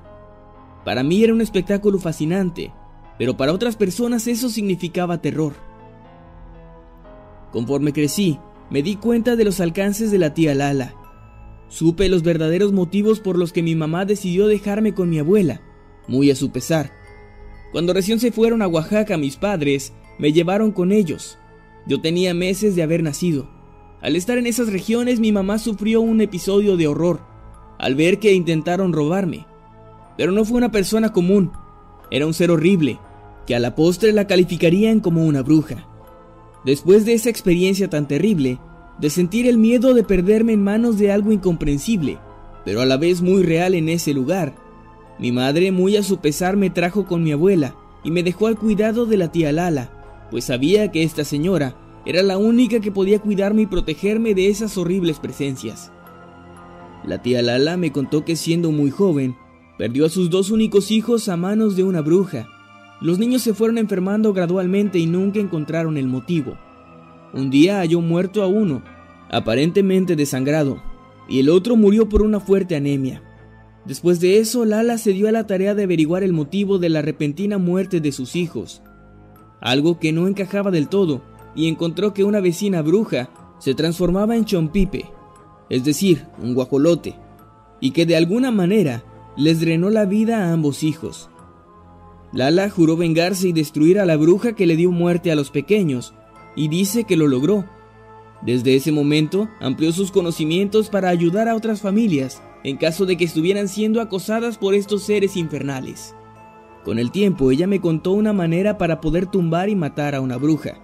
Para 0.85 1.03
mí 1.03 1.23
era 1.23 1.33
un 1.33 1.41
espectáculo 1.41 1.99
fascinante, 1.99 2.73
pero 3.17 3.37
para 3.37 3.53
otras 3.53 3.75
personas 3.75 4.27
eso 4.27 4.49
significaba 4.49 5.21
terror. 5.21 5.53
Conforme 7.51 7.93
crecí, 7.93 8.39
me 8.73 8.81
di 8.81 8.95
cuenta 8.95 9.35
de 9.35 9.45
los 9.45 9.59
alcances 9.59 10.09
de 10.09 10.17
la 10.17 10.33
tía 10.33 10.55
Lala 10.55 10.95
Supe 11.67 12.09
los 12.09 12.23
verdaderos 12.23 12.73
motivos 12.73 13.19
por 13.19 13.37
los 13.37 13.53
que 13.53 13.61
mi 13.61 13.75
mamá 13.75 14.05
decidió 14.05 14.47
dejarme 14.47 14.95
con 14.95 15.11
mi 15.11 15.19
abuela, 15.19 15.61
muy 16.07 16.31
a 16.31 16.35
su 16.35 16.51
pesar. 16.51 16.91
Cuando 17.71 17.93
recién 17.93 18.19
se 18.19 18.31
fueron 18.31 18.63
a 18.63 18.67
Oaxaca 18.67 19.15
mis 19.15 19.37
padres, 19.37 19.93
me 20.17 20.33
llevaron 20.33 20.71
con 20.71 20.91
ellos. 20.91 21.37
Yo 21.85 22.01
tenía 22.01 22.33
meses 22.33 22.75
de 22.75 22.81
haber 22.81 23.03
nacido. 23.03 23.47
Al 24.01 24.15
estar 24.15 24.39
en 24.39 24.47
esas 24.47 24.71
regiones 24.71 25.19
mi 25.19 25.31
mamá 25.31 25.59
sufrió 25.59 26.01
un 26.01 26.19
episodio 26.19 26.75
de 26.75 26.87
horror, 26.87 27.21
al 27.77 27.93
ver 27.93 28.17
que 28.17 28.33
intentaron 28.33 28.91
robarme. 28.91 29.45
Pero 30.17 30.31
no 30.31 30.45
fue 30.45 30.57
una 30.57 30.71
persona 30.71 31.13
común, 31.13 31.51
era 32.09 32.25
un 32.25 32.33
ser 32.33 32.49
horrible, 32.49 32.99
que 33.45 33.55
a 33.55 33.59
la 33.59 33.75
postre 33.75 34.13
la 34.13 34.25
calificarían 34.25 34.99
como 34.99 35.25
una 35.25 35.43
bruja. 35.43 35.92
Después 36.65 37.05
de 37.05 37.13
esa 37.13 37.29
experiencia 37.29 37.89
tan 37.89 38.07
terrible, 38.07 38.59
de 38.99 39.09
sentir 39.09 39.47
el 39.47 39.57
miedo 39.57 39.93
de 39.93 40.03
perderme 40.03 40.53
en 40.53 40.63
manos 40.63 40.97
de 40.97 41.11
algo 41.11 41.31
incomprensible, 41.31 42.19
pero 42.63 42.81
a 42.81 42.85
la 42.85 42.97
vez 42.97 43.21
muy 43.21 43.43
real 43.43 43.73
en 43.75 43.89
ese 43.89 44.13
lugar. 44.13 44.55
Mi 45.19 45.31
madre, 45.31 45.71
muy 45.71 45.97
a 45.97 46.03
su 46.03 46.17
pesar, 46.17 46.55
me 46.57 46.69
trajo 46.69 47.05
con 47.05 47.23
mi 47.23 47.31
abuela 47.31 47.75
y 48.03 48.11
me 48.11 48.23
dejó 48.23 48.47
al 48.47 48.57
cuidado 48.57 49.05
de 49.05 49.17
la 49.17 49.31
tía 49.31 49.51
Lala, 49.51 50.27
pues 50.31 50.45
sabía 50.45 50.91
que 50.91 51.03
esta 51.03 51.23
señora 51.23 51.75
era 52.05 52.23
la 52.23 52.37
única 52.37 52.79
que 52.79 52.91
podía 52.91 53.19
cuidarme 53.19 53.63
y 53.63 53.67
protegerme 53.67 54.33
de 54.33 54.47
esas 54.47 54.77
horribles 54.77 55.19
presencias. 55.19 55.91
La 57.05 57.21
tía 57.21 57.41
Lala 57.41 57.77
me 57.77 57.91
contó 57.91 58.23
que 58.23 58.35
siendo 58.35 58.71
muy 58.71 58.89
joven, 58.89 59.35
Perdió 59.77 60.05
a 60.05 60.09
sus 60.09 60.29
dos 60.29 60.51
únicos 60.51 60.91
hijos 60.91 61.27
a 61.29 61.37
manos 61.37 61.75
de 61.75 61.83
una 61.83 62.01
bruja. 62.01 62.47
Los 63.03 63.19
niños 63.19 63.41
se 63.41 63.53
fueron 63.53 63.77
enfermando 63.77 64.31
gradualmente 64.31 64.97
y 64.97 65.07
nunca 65.07 65.41
encontraron 65.41 65.97
el 65.97 66.07
motivo. 66.07 66.57
Un 67.33 67.49
día 67.49 67.79
halló 67.79 67.99
muerto 67.99 68.41
a 68.41 68.47
uno, 68.47 68.81
aparentemente 69.29 70.15
desangrado, 70.15 70.81
y 71.27 71.41
el 71.41 71.49
otro 71.49 71.75
murió 71.75 72.07
por 72.07 72.21
una 72.21 72.39
fuerte 72.39 72.77
anemia. 72.77 73.21
Después 73.85 74.21
de 74.21 74.37
eso, 74.37 74.63
Lala 74.63 74.97
se 74.97 75.11
dio 75.11 75.27
a 75.27 75.33
la 75.33 75.45
tarea 75.45 75.75
de 75.75 75.83
averiguar 75.83 76.23
el 76.23 76.31
motivo 76.31 76.79
de 76.79 76.87
la 76.87 77.01
repentina 77.01 77.57
muerte 77.57 77.99
de 77.99 78.13
sus 78.13 78.37
hijos, 78.37 78.81
algo 79.59 79.99
que 79.99 80.13
no 80.13 80.29
encajaba 80.29 80.71
del 80.71 80.87
todo, 80.87 81.23
y 81.55 81.67
encontró 81.67 82.13
que 82.13 82.23
una 82.23 82.39
vecina 82.39 82.81
bruja 82.81 83.29
se 83.59 83.75
transformaba 83.75 84.37
en 84.37 84.45
chompipe, 84.45 85.11
es 85.69 85.83
decir, 85.83 86.25
un 86.41 86.53
guajolote, 86.53 87.15
y 87.81 87.91
que 87.91 88.05
de 88.05 88.15
alguna 88.15 88.49
manera 88.49 89.03
les 89.35 89.59
drenó 89.59 89.89
la 89.89 90.05
vida 90.05 90.45
a 90.45 90.53
ambos 90.53 90.83
hijos. 90.83 91.29
Lala 92.33 92.69
juró 92.69 92.97
vengarse 92.97 93.49
y 93.49 93.53
destruir 93.53 93.99
a 93.99 94.05
la 94.05 94.17
bruja 94.17 94.53
que 94.53 94.65
le 94.65 94.75
dio 94.75 94.91
muerte 94.91 95.31
a 95.31 95.35
los 95.35 95.51
pequeños, 95.51 96.13
y 96.55 96.67
dice 96.67 97.03
que 97.03 97.15
lo 97.15 97.27
logró. 97.27 97.65
Desde 98.41 98.75
ese 98.75 98.91
momento 98.91 99.49
amplió 99.61 99.91
sus 99.91 100.11
conocimientos 100.11 100.89
para 100.89 101.09
ayudar 101.09 101.47
a 101.47 101.55
otras 101.55 101.81
familias 101.81 102.41
en 102.63 102.77
caso 102.77 103.05
de 103.05 103.17
que 103.17 103.25
estuvieran 103.25 103.67
siendo 103.67 104.01
acosadas 104.01 104.57
por 104.57 104.73
estos 104.73 105.03
seres 105.03 105.35
infernales. 105.35 106.15
Con 106.83 106.99
el 106.99 107.11
tiempo 107.11 107.51
ella 107.51 107.67
me 107.67 107.79
contó 107.79 108.11
una 108.11 108.33
manera 108.33 108.77
para 108.77 108.99
poder 108.99 109.27
tumbar 109.27 109.69
y 109.69 109.75
matar 109.75 110.15
a 110.15 110.21
una 110.21 110.37
bruja. 110.37 110.81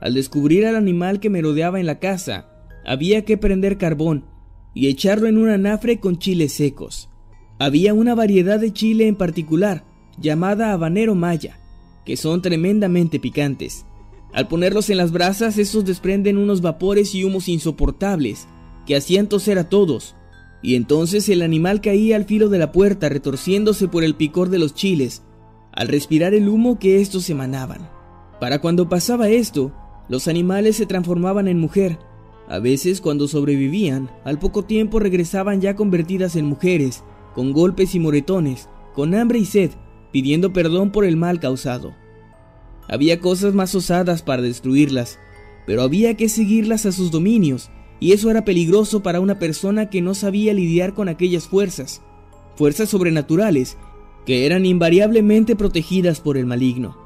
Al 0.00 0.14
descubrir 0.14 0.66
al 0.66 0.76
animal 0.76 1.20
que 1.20 1.28
merodeaba 1.28 1.80
en 1.80 1.86
la 1.86 1.98
casa, 1.98 2.48
había 2.86 3.24
que 3.24 3.36
prender 3.36 3.76
carbón 3.76 4.24
y 4.72 4.88
echarlo 4.88 5.26
en 5.26 5.36
un 5.36 5.50
anafre 5.50 6.00
con 6.00 6.18
chiles 6.18 6.52
secos. 6.52 7.10
Había 7.58 7.92
una 7.92 8.14
variedad 8.14 8.58
de 8.58 8.72
chile 8.72 9.06
en 9.06 9.16
particular, 9.16 9.84
llamada 10.20 10.72
habanero 10.72 11.14
maya, 11.14 11.58
que 12.04 12.16
son 12.16 12.42
tremendamente 12.42 13.18
picantes. 13.18 13.86
Al 14.32 14.46
ponerlos 14.46 14.90
en 14.90 14.98
las 14.98 15.10
brasas, 15.10 15.58
estos 15.58 15.84
desprenden 15.84 16.38
unos 16.38 16.60
vapores 16.60 17.14
y 17.14 17.24
humos 17.24 17.48
insoportables, 17.48 18.46
que 18.86 18.96
hacían 18.96 19.28
toser 19.28 19.58
a 19.58 19.68
todos, 19.68 20.14
y 20.62 20.74
entonces 20.74 21.28
el 21.28 21.42
animal 21.42 21.80
caía 21.80 22.16
al 22.16 22.26
filo 22.26 22.48
de 22.48 22.58
la 22.58 22.70
puerta 22.70 23.08
retorciéndose 23.08 23.88
por 23.88 24.04
el 24.04 24.14
picor 24.14 24.50
de 24.50 24.58
los 24.58 24.74
chiles, 24.74 25.22
al 25.72 25.88
respirar 25.88 26.34
el 26.34 26.48
humo 26.48 26.78
que 26.78 27.00
estos 27.00 27.28
emanaban. 27.30 27.88
Para 28.40 28.60
cuando 28.60 28.88
pasaba 28.88 29.28
esto, 29.28 29.72
los 30.08 30.28
animales 30.28 30.76
se 30.76 30.86
transformaban 30.86 31.48
en 31.48 31.58
mujer. 31.58 31.98
A 32.48 32.58
veces 32.58 33.00
cuando 33.00 33.28
sobrevivían, 33.28 34.10
al 34.24 34.38
poco 34.38 34.64
tiempo 34.64 34.98
regresaban 34.98 35.60
ya 35.60 35.76
convertidas 35.76 36.36
en 36.36 36.46
mujeres, 36.46 37.04
con 37.34 37.52
golpes 37.52 37.94
y 37.94 38.00
moretones, 38.00 38.68
con 38.94 39.14
hambre 39.14 39.38
y 39.38 39.44
sed, 39.44 39.70
pidiendo 40.12 40.52
perdón 40.52 40.90
por 40.90 41.04
el 41.04 41.16
mal 41.16 41.40
causado. 41.40 41.94
Había 42.88 43.20
cosas 43.20 43.54
más 43.54 43.74
osadas 43.74 44.22
para 44.22 44.42
destruirlas, 44.42 45.18
pero 45.66 45.82
había 45.82 46.16
que 46.16 46.28
seguirlas 46.28 46.86
a 46.86 46.92
sus 46.92 47.10
dominios 47.10 47.70
y 48.00 48.12
eso 48.12 48.30
era 48.30 48.44
peligroso 48.44 49.02
para 49.02 49.20
una 49.20 49.38
persona 49.38 49.90
que 49.90 50.02
no 50.02 50.14
sabía 50.14 50.54
lidiar 50.54 50.94
con 50.94 51.08
aquellas 51.08 51.46
fuerzas, 51.46 52.02
fuerzas 52.56 52.88
sobrenaturales, 52.88 53.76
que 54.26 54.46
eran 54.46 54.66
invariablemente 54.66 55.54
protegidas 55.54 56.20
por 56.20 56.36
el 56.36 56.46
maligno, 56.46 56.96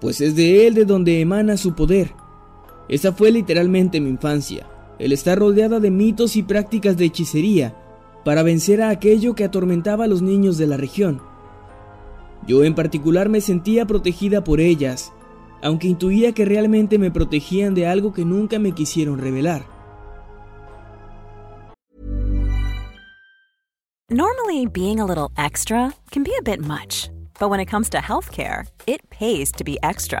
pues 0.00 0.20
es 0.20 0.36
de 0.36 0.66
él 0.66 0.74
de 0.74 0.84
donde 0.84 1.20
emana 1.20 1.56
su 1.56 1.74
poder. 1.74 2.12
Esa 2.88 3.12
fue 3.12 3.30
literalmente 3.30 4.00
mi 4.00 4.10
infancia, 4.10 4.66
el 4.98 5.12
estar 5.12 5.38
rodeada 5.38 5.80
de 5.80 5.90
mitos 5.90 6.36
y 6.36 6.42
prácticas 6.42 6.96
de 6.96 7.06
hechicería 7.06 7.76
para 8.24 8.42
vencer 8.42 8.82
a 8.82 8.90
aquello 8.90 9.34
que 9.34 9.44
atormentaba 9.44 10.04
a 10.04 10.08
los 10.08 10.22
niños 10.22 10.58
de 10.58 10.66
la 10.66 10.76
región. 10.76 11.20
Yo 12.46 12.64
en 12.64 12.74
particular 12.74 13.28
me 13.28 13.40
sentía 13.40 13.86
protegida 13.86 14.42
por 14.42 14.60
ellas, 14.60 15.12
aunque 15.62 15.88
intuía 15.88 16.32
que 16.32 16.44
realmente 16.44 16.98
me 16.98 17.10
protegían 17.10 17.74
de 17.74 17.86
algo 17.86 18.12
que 18.12 18.24
nunca 18.24 18.58
me 18.58 18.72
quisieron 18.72 19.18
revelar. 19.18 19.66
Normally, 24.08 24.66
being 24.66 25.00
a 25.00 25.04
little 25.04 25.32
extra 25.36 25.92
can 26.12 26.22
be 26.22 26.32
a 26.38 26.42
bit 26.42 26.60
much, 26.60 27.10
but 27.40 27.50
when 27.50 27.58
it 27.58 27.66
comes 27.66 27.90
to 27.90 27.98
healthcare, 27.98 28.66
it 28.86 29.00
pays 29.10 29.50
to 29.52 29.64
be 29.64 29.78
extra. 29.82 30.20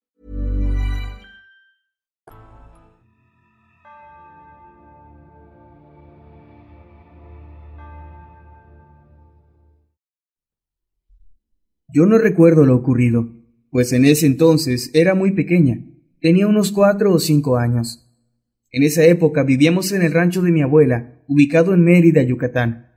Yo 11.93 12.05
no 12.05 12.17
recuerdo 12.17 12.65
lo 12.65 12.75
ocurrido, 12.75 13.29
pues 13.69 13.91
en 13.91 14.05
ese 14.05 14.25
entonces 14.25 14.91
era 14.93 15.13
muy 15.13 15.31
pequeña, 15.31 15.85
tenía 16.21 16.47
unos 16.47 16.71
cuatro 16.71 17.13
o 17.13 17.19
cinco 17.19 17.57
años. 17.57 18.07
En 18.69 18.83
esa 18.83 19.03
época 19.05 19.43
vivíamos 19.43 19.91
en 19.91 20.01
el 20.01 20.13
rancho 20.13 20.41
de 20.41 20.51
mi 20.51 20.61
abuela, 20.61 21.21
ubicado 21.27 21.73
en 21.73 21.83
Mérida, 21.83 22.23
Yucatán. 22.23 22.87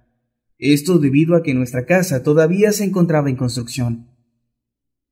Esto 0.59 0.99
debido 0.99 1.35
a 1.35 1.43
que 1.43 1.55
nuestra 1.55 1.87
casa 1.87 2.23
todavía 2.23 2.71
se 2.71 2.85
encontraba 2.85 3.29
en 3.29 3.37
construcción. 3.37 4.11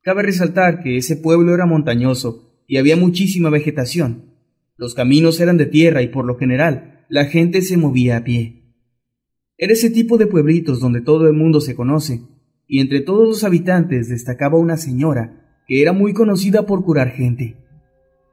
Cabe 0.02 0.22
resaltar 0.22 0.82
que 0.82 0.96
ese 0.96 1.16
pueblo 1.16 1.52
era 1.52 1.66
montañoso 1.66 2.62
y 2.68 2.76
había 2.76 2.96
muchísima 2.96 3.50
vegetación. 3.50 4.36
Los 4.76 4.94
caminos 4.94 5.40
eran 5.40 5.56
de 5.56 5.66
tierra 5.66 6.02
y 6.02 6.08
por 6.08 6.24
lo 6.24 6.36
general 6.36 7.04
la 7.08 7.24
gente 7.24 7.62
se 7.62 7.76
movía 7.76 8.16
a 8.16 8.24
pie. 8.24 8.62
Era 9.56 9.72
ese 9.72 9.90
tipo 9.90 10.18
de 10.18 10.26
pueblitos 10.26 10.80
donde 10.80 11.00
todo 11.00 11.26
el 11.26 11.34
mundo 11.34 11.60
se 11.60 11.74
conoce, 11.74 12.22
y 12.72 12.80
entre 12.80 13.02
todos 13.02 13.28
los 13.28 13.44
habitantes 13.44 14.08
destacaba 14.08 14.56
una 14.56 14.78
señora 14.78 15.60
que 15.66 15.82
era 15.82 15.92
muy 15.92 16.14
conocida 16.14 16.64
por 16.64 16.82
curar 16.82 17.10
gente. 17.10 17.58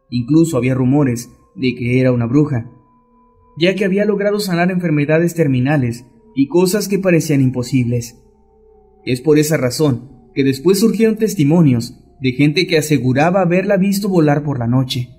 Incluso 0.09 0.55
había 0.55 0.73
rumores 0.73 1.29
de 1.57 1.75
que 1.75 1.99
era 1.99 2.13
una 2.13 2.25
bruja, 2.25 2.71
ya 3.57 3.75
que 3.75 3.83
había 3.83 4.05
logrado 4.05 4.39
sanar 4.39 4.71
enfermedades 4.71 5.35
terminales 5.35 6.05
y 6.35 6.47
cosas 6.47 6.87
que 6.87 6.99
parecían 6.99 7.41
imposibles. 7.41 8.23
Es 9.03 9.19
por 9.19 9.37
esa 9.37 9.57
razón 9.57 10.29
que 10.33 10.45
después 10.45 10.79
surgieron 10.79 11.17
testimonios 11.17 11.99
de 12.21 12.31
gente 12.31 12.65
que 12.65 12.77
aseguraba 12.77 13.41
haberla 13.41 13.75
visto 13.75 14.07
volar 14.07 14.41
por 14.43 14.57
la 14.57 14.67
noche, 14.67 15.09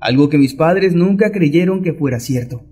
algo 0.00 0.28
que 0.28 0.38
mis 0.38 0.54
padres 0.54 0.94
nunca 0.94 1.30
creyeron 1.30 1.80
que 1.80 1.94
fuera 1.94 2.18
cierto. 2.18 2.64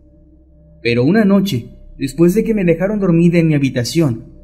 Pero 0.82 1.04
una 1.04 1.24
noche, 1.24 1.68
después 1.96 2.34
de 2.34 2.42
que 2.42 2.54
me 2.54 2.64
dejaron 2.64 2.98
dormida 2.98 3.38
en 3.38 3.46
mi 3.46 3.54
habitación, 3.54 4.35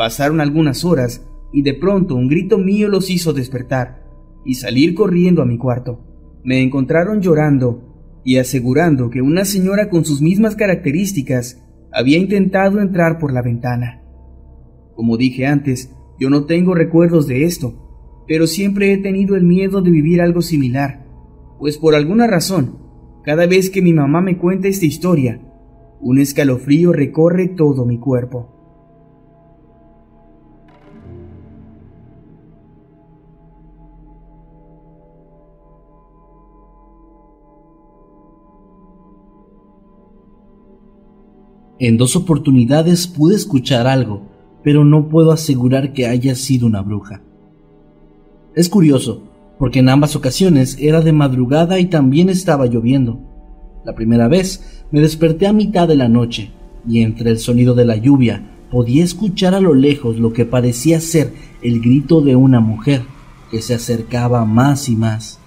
Pasaron 0.00 0.40
algunas 0.40 0.82
horas 0.86 1.28
y 1.52 1.60
de 1.60 1.74
pronto 1.74 2.14
un 2.14 2.26
grito 2.26 2.56
mío 2.56 2.88
los 2.88 3.10
hizo 3.10 3.34
despertar 3.34 4.02
y 4.46 4.54
salir 4.54 4.94
corriendo 4.94 5.42
a 5.42 5.44
mi 5.44 5.58
cuarto. 5.58 6.00
Me 6.42 6.62
encontraron 6.62 7.20
llorando 7.20 8.22
y 8.24 8.38
asegurando 8.38 9.10
que 9.10 9.20
una 9.20 9.44
señora 9.44 9.90
con 9.90 10.06
sus 10.06 10.22
mismas 10.22 10.56
características 10.56 11.62
había 11.92 12.16
intentado 12.16 12.80
entrar 12.80 13.18
por 13.18 13.30
la 13.30 13.42
ventana. 13.42 14.00
Como 14.94 15.18
dije 15.18 15.44
antes, 15.44 15.94
yo 16.18 16.30
no 16.30 16.46
tengo 16.46 16.74
recuerdos 16.74 17.26
de 17.26 17.44
esto, 17.44 18.24
pero 18.26 18.46
siempre 18.46 18.94
he 18.94 18.96
tenido 18.96 19.36
el 19.36 19.44
miedo 19.44 19.82
de 19.82 19.90
vivir 19.90 20.22
algo 20.22 20.40
similar, 20.40 21.04
pues 21.58 21.76
por 21.76 21.94
alguna 21.94 22.26
razón, 22.26 22.78
cada 23.22 23.44
vez 23.44 23.68
que 23.68 23.82
mi 23.82 23.92
mamá 23.92 24.22
me 24.22 24.38
cuenta 24.38 24.66
esta 24.66 24.86
historia, 24.86 25.42
un 26.00 26.18
escalofrío 26.18 26.90
recorre 26.94 27.48
todo 27.48 27.84
mi 27.84 27.98
cuerpo. 27.98 28.59
En 41.80 41.96
dos 41.96 42.14
oportunidades 42.14 43.06
pude 43.06 43.34
escuchar 43.34 43.86
algo, 43.86 44.20
pero 44.62 44.84
no 44.84 45.08
puedo 45.08 45.32
asegurar 45.32 45.94
que 45.94 46.06
haya 46.06 46.34
sido 46.34 46.66
una 46.66 46.82
bruja. 46.82 47.22
Es 48.54 48.68
curioso, 48.68 49.22
porque 49.58 49.78
en 49.78 49.88
ambas 49.88 50.14
ocasiones 50.14 50.76
era 50.78 51.00
de 51.00 51.14
madrugada 51.14 51.80
y 51.80 51.86
también 51.86 52.28
estaba 52.28 52.66
lloviendo. 52.66 53.18
La 53.82 53.94
primera 53.94 54.28
vez 54.28 54.84
me 54.90 55.00
desperté 55.00 55.46
a 55.46 55.54
mitad 55.54 55.88
de 55.88 55.96
la 55.96 56.10
noche 56.10 56.50
y 56.86 57.00
entre 57.00 57.30
el 57.30 57.38
sonido 57.38 57.74
de 57.74 57.86
la 57.86 57.96
lluvia 57.96 58.58
podía 58.70 59.02
escuchar 59.02 59.54
a 59.54 59.60
lo 59.60 59.72
lejos 59.72 60.18
lo 60.18 60.34
que 60.34 60.44
parecía 60.44 61.00
ser 61.00 61.32
el 61.62 61.80
grito 61.80 62.20
de 62.20 62.36
una 62.36 62.60
mujer 62.60 63.04
que 63.50 63.62
se 63.62 63.72
acercaba 63.72 64.44
más 64.44 64.90
y 64.90 64.96
más. 64.96 65.38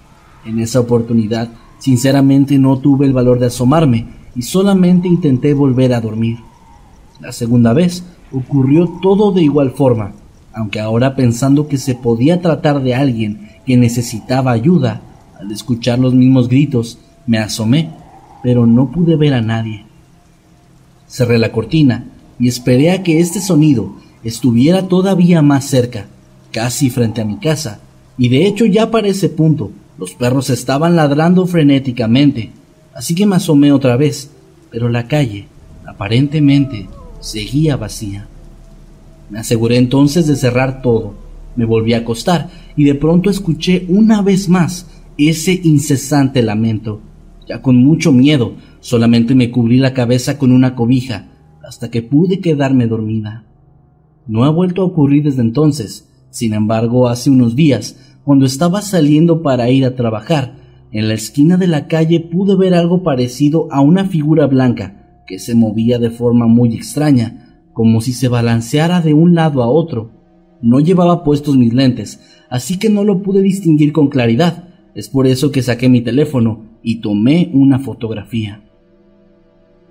En 0.44 0.58
esa 0.58 0.80
oportunidad, 0.80 1.50
sinceramente 1.78 2.58
no 2.58 2.80
tuve 2.80 3.06
el 3.06 3.12
valor 3.12 3.38
de 3.38 3.46
asomarme 3.46 4.23
y 4.34 4.42
solamente 4.42 5.08
intenté 5.08 5.54
volver 5.54 5.92
a 5.94 6.00
dormir. 6.00 6.38
La 7.20 7.32
segunda 7.32 7.72
vez 7.72 8.04
ocurrió 8.32 8.88
todo 9.00 9.32
de 9.32 9.42
igual 9.42 9.70
forma, 9.70 10.12
aunque 10.52 10.80
ahora 10.80 11.14
pensando 11.14 11.68
que 11.68 11.78
se 11.78 11.94
podía 11.94 12.40
tratar 12.40 12.82
de 12.82 12.94
alguien 12.94 13.48
que 13.66 13.76
necesitaba 13.76 14.52
ayuda, 14.52 15.02
al 15.38 15.50
escuchar 15.50 15.98
los 15.98 16.14
mismos 16.14 16.48
gritos, 16.48 16.98
me 17.26 17.38
asomé, 17.38 17.90
pero 18.42 18.66
no 18.66 18.90
pude 18.90 19.16
ver 19.16 19.34
a 19.34 19.40
nadie. 19.40 19.84
Cerré 21.06 21.38
la 21.38 21.52
cortina 21.52 22.06
y 22.38 22.48
esperé 22.48 22.90
a 22.90 23.02
que 23.02 23.20
este 23.20 23.40
sonido 23.40 23.94
estuviera 24.22 24.88
todavía 24.88 25.42
más 25.42 25.66
cerca, 25.66 26.06
casi 26.50 26.90
frente 26.90 27.20
a 27.20 27.24
mi 27.24 27.36
casa, 27.38 27.80
y 28.16 28.28
de 28.28 28.46
hecho 28.46 28.64
ya 28.66 28.90
para 28.90 29.08
ese 29.08 29.28
punto 29.28 29.70
los 29.98 30.14
perros 30.14 30.50
estaban 30.50 30.96
ladrando 30.96 31.46
frenéticamente, 31.46 32.50
así 32.94 33.14
que 33.14 33.26
me 33.26 33.36
asomé 33.36 33.72
otra 33.72 33.96
vez, 33.96 34.30
pero 34.70 34.88
la 34.88 35.06
calle, 35.08 35.46
aparentemente, 35.86 36.88
seguía 37.20 37.76
vacía. 37.76 38.28
Me 39.30 39.38
aseguré 39.38 39.76
entonces 39.76 40.26
de 40.26 40.36
cerrar 40.36 40.82
todo, 40.82 41.14
me 41.56 41.64
volví 41.64 41.94
a 41.94 41.98
acostar 41.98 42.50
y 42.76 42.84
de 42.84 42.94
pronto 42.94 43.30
escuché 43.30 43.86
una 43.88 44.22
vez 44.22 44.48
más 44.48 44.86
ese 45.16 45.60
incesante 45.62 46.42
lamento. 46.42 47.00
Ya 47.48 47.62
con 47.62 47.76
mucho 47.76 48.12
miedo, 48.12 48.54
solamente 48.80 49.34
me 49.34 49.50
cubrí 49.50 49.78
la 49.78 49.94
cabeza 49.94 50.38
con 50.38 50.52
una 50.52 50.74
cobija 50.74 51.28
hasta 51.66 51.90
que 51.90 52.02
pude 52.02 52.40
quedarme 52.40 52.86
dormida. 52.86 53.44
No 54.26 54.44
ha 54.44 54.50
vuelto 54.50 54.82
a 54.82 54.86
ocurrir 54.86 55.24
desde 55.24 55.42
entonces, 55.42 56.08
sin 56.30 56.54
embargo, 56.54 57.08
hace 57.08 57.30
unos 57.30 57.54
días, 57.54 57.96
cuando 58.24 58.46
estaba 58.46 58.82
saliendo 58.82 59.42
para 59.42 59.70
ir 59.70 59.84
a 59.84 59.94
trabajar, 59.94 60.56
en 60.94 61.08
la 61.08 61.14
esquina 61.14 61.56
de 61.56 61.66
la 61.66 61.88
calle 61.88 62.20
pude 62.20 62.54
ver 62.54 62.72
algo 62.72 63.02
parecido 63.02 63.66
a 63.72 63.80
una 63.80 64.04
figura 64.04 64.46
blanca 64.46 65.22
que 65.26 65.40
se 65.40 65.56
movía 65.56 65.98
de 65.98 66.10
forma 66.10 66.46
muy 66.46 66.72
extraña, 66.72 67.64
como 67.72 68.00
si 68.00 68.12
se 68.12 68.28
balanceara 68.28 69.00
de 69.00 69.12
un 69.12 69.34
lado 69.34 69.64
a 69.64 69.66
otro. 69.66 70.12
No 70.62 70.78
llevaba 70.78 71.24
puestos 71.24 71.56
mis 71.56 71.74
lentes, 71.74 72.20
así 72.48 72.78
que 72.78 72.90
no 72.90 73.02
lo 73.02 73.22
pude 73.22 73.42
distinguir 73.42 73.92
con 73.92 74.06
claridad. 74.06 74.68
Es 74.94 75.08
por 75.08 75.26
eso 75.26 75.50
que 75.50 75.62
saqué 75.62 75.88
mi 75.88 76.00
teléfono 76.00 76.78
y 76.80 77.00
tomé 77.00 77.50
una 77.52 77.80
fotografía. 77.80 78.62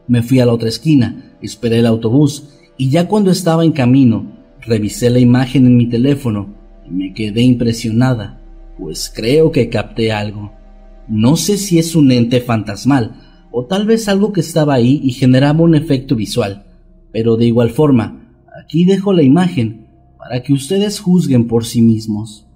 Me 0.07 0.23
fui 0.23 0.39
a 0.39 0.45
la 0.45 0.53
otra 0.53 0.69
esquina, 0.69 1.35
esperé 1.41 1.79
el 1.79 1.85
autobús 1.85 2.61
y 2.77 2.89
ya 2.89 3.09
cuando 3.09 3.29
estaba 3.29 3.65
en 3.65 3.73
camino, 3.73 4.37
revisé 4.61 5.09
la 5.09 5.19
imagen 5.19 5.65
en 5.65 5.75
mi 5.75 5.87
teléfono 5.87 6.55
y 6.87 6.91
me 6.91 7.13
quedé 7.13 7.41
impresionada, 7.41 8.41
pues 8.79 9.11
creo 9.13 9.51
que 9.51 9.67
capté 9.67 10.13
algo. 10.13 10.62
No 11.07 11.35
sé 11.35 11.57
si 11.57 11.79
es 11.79 11.95
un 11.95 12.11
ente 12.11 12.41
fantasmal 12.41 13.19
o 13.51 13.65
tal 13.65 13.85
vez 13.85 14.07
algo 14.07 14.33
que 14.33 14.39
estaba 14.39 14.73
ahí 14.73 14.99
y 15.03 15.11
generaba 15.11 15.61
un 15.61 15.75
efecto 15.75 16.15
visual, 16.15 16.65
pero 17.11 17.37
de 17.37 17.45
igual 17.45 17.69
forma, 17.69 18.43
aquí 18.63 18.85
dejo 18.85 19.13
la 19.13 19.21
imagen 19.21 19.87
para 20.17 20.41
que 20.41 20.53
ustedes 20.53 20.99
juzguen 20.99 21.47
por 21.47 21.65
sí 21.65 21.81
mismos. 21.81 22.47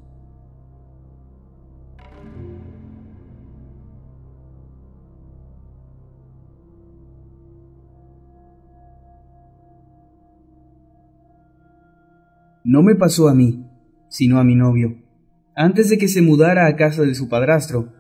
No 12.64 12.84
me 12.84 12.96
pasó 12.96 13.30
a 13.30 13.36
mí, 13.36 13.66
sino 14.10 14.40
a 14.40 14.44
mi 14.44 14.56
novio. 14.56 14.98
Antes 15.56 15.90
de 15.90 15.98
que 15.98 16.08
se 16.08 16.22
mudara 16.22 16.68
a 16.68 16.76
casa 16.76 17.04
de 17.04 17.16
su 17.16 17.30
padrastro, 17.30 17.94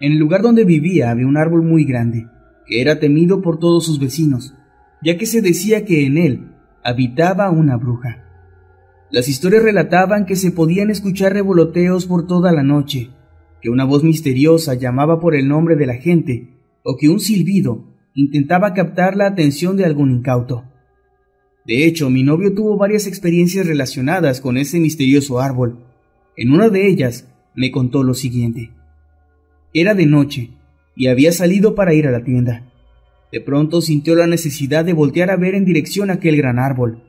en 0.00 0.12
el 0.12 0.18
lugar 0.18 0.42
donde 0.42 0.64
vivía 0.64 1.10
había 1.10 1.26
un 1.26 1.36
árbol 1.36 1.62
muy 1.62 1.84
grande, 1.84 2.28
que 2.66 2.80
era 2.80 2.98
temido 3.00 3.42
por 3.42 3.58
todos 3.58 3.86
sus 3.86 3.98
vecinos, 3.98 4.54
ya 5.02 5.16
que 5.16 5.26
se 5.26 5.42
decía 5.42 5.84
que 5.84 6.06
en 6.06 6.18
él 6.18 6.50
habitaba 6.82 7.50
una 7.50 7.76
bruja. 7.76 8.24
Las 9.10 9.28
historias 9.28 9.62
relataban 9.62 10.26
que 10.26 10.36
se 10.36 10.50
podían 10.50 10.90
escuchar 10.90 11.32
revoloteos 11.32 12.06
por 12.06 12.26
toda 12.26 12.52
la 12.52 12.62
noche, 12.62 13.10
que 13.62 13.70
una 13.70 13.84
voz 13.84 14.02
misteriosa 14.02 14.74
llamaba 14.74 15.20
por 15.20 15.34
el 15.34 15.48
nombre 15.48 15.76
de 15.76 15.86
la 15.86 15.94
gente, 15.94 16.50
o 16.82 16.96
que 16.96 17.08
un 17.08 17.20
silbido 17.20 17.84
intentaba 18.14 18.74
captar 18.74 19.16
la 19.16 19.26
atención 19.26 19.76
de 19.76 19.84
algún 19.84 20.10
incauto. 20.10 20.64
De 21.66 21.86
hecho, 21.86 22.10
mi 22.10 22.22
novio 22.22 22.54
tuvo 22.54 22.76
varias 22.76 23.06
experiencias 23.06 23.66
relacionadas 23.66 24.40
con 24.40 24.58
ese 24.58 24.80
misterioso 24.80 25.40
árbol. 25.40 25.78
En 26.36 26.52
una 26.52 26.68
de 26.68 26.86
ellas, 26.88 27.28
me 27.54 27.70
contó 27.70 28.02
lo 28.02 28.12
siguiente. 28.12 28.70
Era 29.76 29.94
de 29.94 30.06
noche, 30.06 30.52
y 30.94 31.08
había 31.08 31.32
salido 31.32 31.74
para 31.74 31.94
ir 31.94 32.06
a 32.06 32.12
la 32.12 32.22
tienda. 32.22 32.72
De 33.32 33.40
pronto 33.40 33.82
sintió 33.82 34.14
la 34.14 34.28
necesidad 34.28 34.84
de 34.84 34.92
voltear 34.92 35.32
a 35.32 35.36
ver 35.36 35.56
en 35.56 35.64
dirección 35.64 36.10
a 36.10 36.14
aquel 36.14 36.36
gran 36.36 36.60
árbol, 36.60 37.02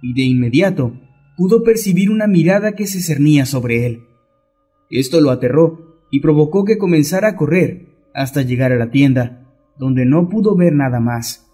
y 0.00 0.14
de 0.14 0.22
inmediato 0.22 0.94
pudo 1.36 1.64
percibir 1.64 2.10
una 2.10 2.28
mirada 2.28 2.76
que 2.76 2.86
se 2.86 3.00
cernía 3.00 3.44
sobre 3.44 3.86
él. 3.86 4.04
Esto 4.88 5.20
lo 5.20 5.30
aterró 5.30 5.98
y 6.12 6.20
provocó 6.20 6.64
que 6.64 6.78
comenzara 6.78 7.28
a 7.30 7.36
correr 7.36 7.88
hasta 8.14 8.42
llegar 8.42 8.70
a 8.70 8.76
la 8.76 8.92
tienda, 8.92 9.52
donde 9.76 10.04
no 10.04 10.28
pudo 10.28 10.54
ver 10.54 10.74
nada 10.74 11.00
más. 11.00 11.50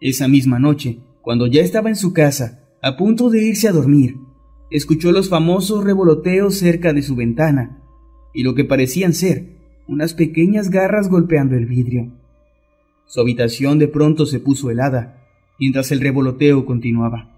Esa 0.00 0.28
misma 0.28 0.60
noche, 0.60 1.00
cuando 1.22 1.48
ya 1.48 1.62
estaba 1.62 1.88
en 1.88 1.96
su 1.96 2.12
casa, 2.12 2.68
a 2.82 2.96
punto 2.96 3.30
de 3.30 3.42
irse 3.42 3.66
a 3.66 3.72
dormir, 3.72 4.14
escuchó 4.70 5.10
los 5.10 5.28
famosos 5.28 5.82
revoloteos 5.82 6.54
cerca 6.54 6.92
de 6.92 7.02
su 7.02 7.16
ventana 7.16 7.82
y 8.32 8.44
lo 8.44 8.54
que 8.54 8.64
parecían 8.64 9.12
ser 9.14 9.55
unas 9.88 10.14
pequeñas 10.14 10.70
garras 10.70 11.08
golpeando 11.08 11.56
el 11.56 11.66
vidrio. 11.66 12.12
Su 13.06 13.20
habitación 13.20 13.78
de 13.78 13.88
pronto 13.88 14.26
se 14.26 14.40
puso 14.40 14.70
helada 14.70 15.22
mientras 15.58 15.92
el 15.92 16.00
revoloteo 16.00 16.66
continuaba. 16.66 17.32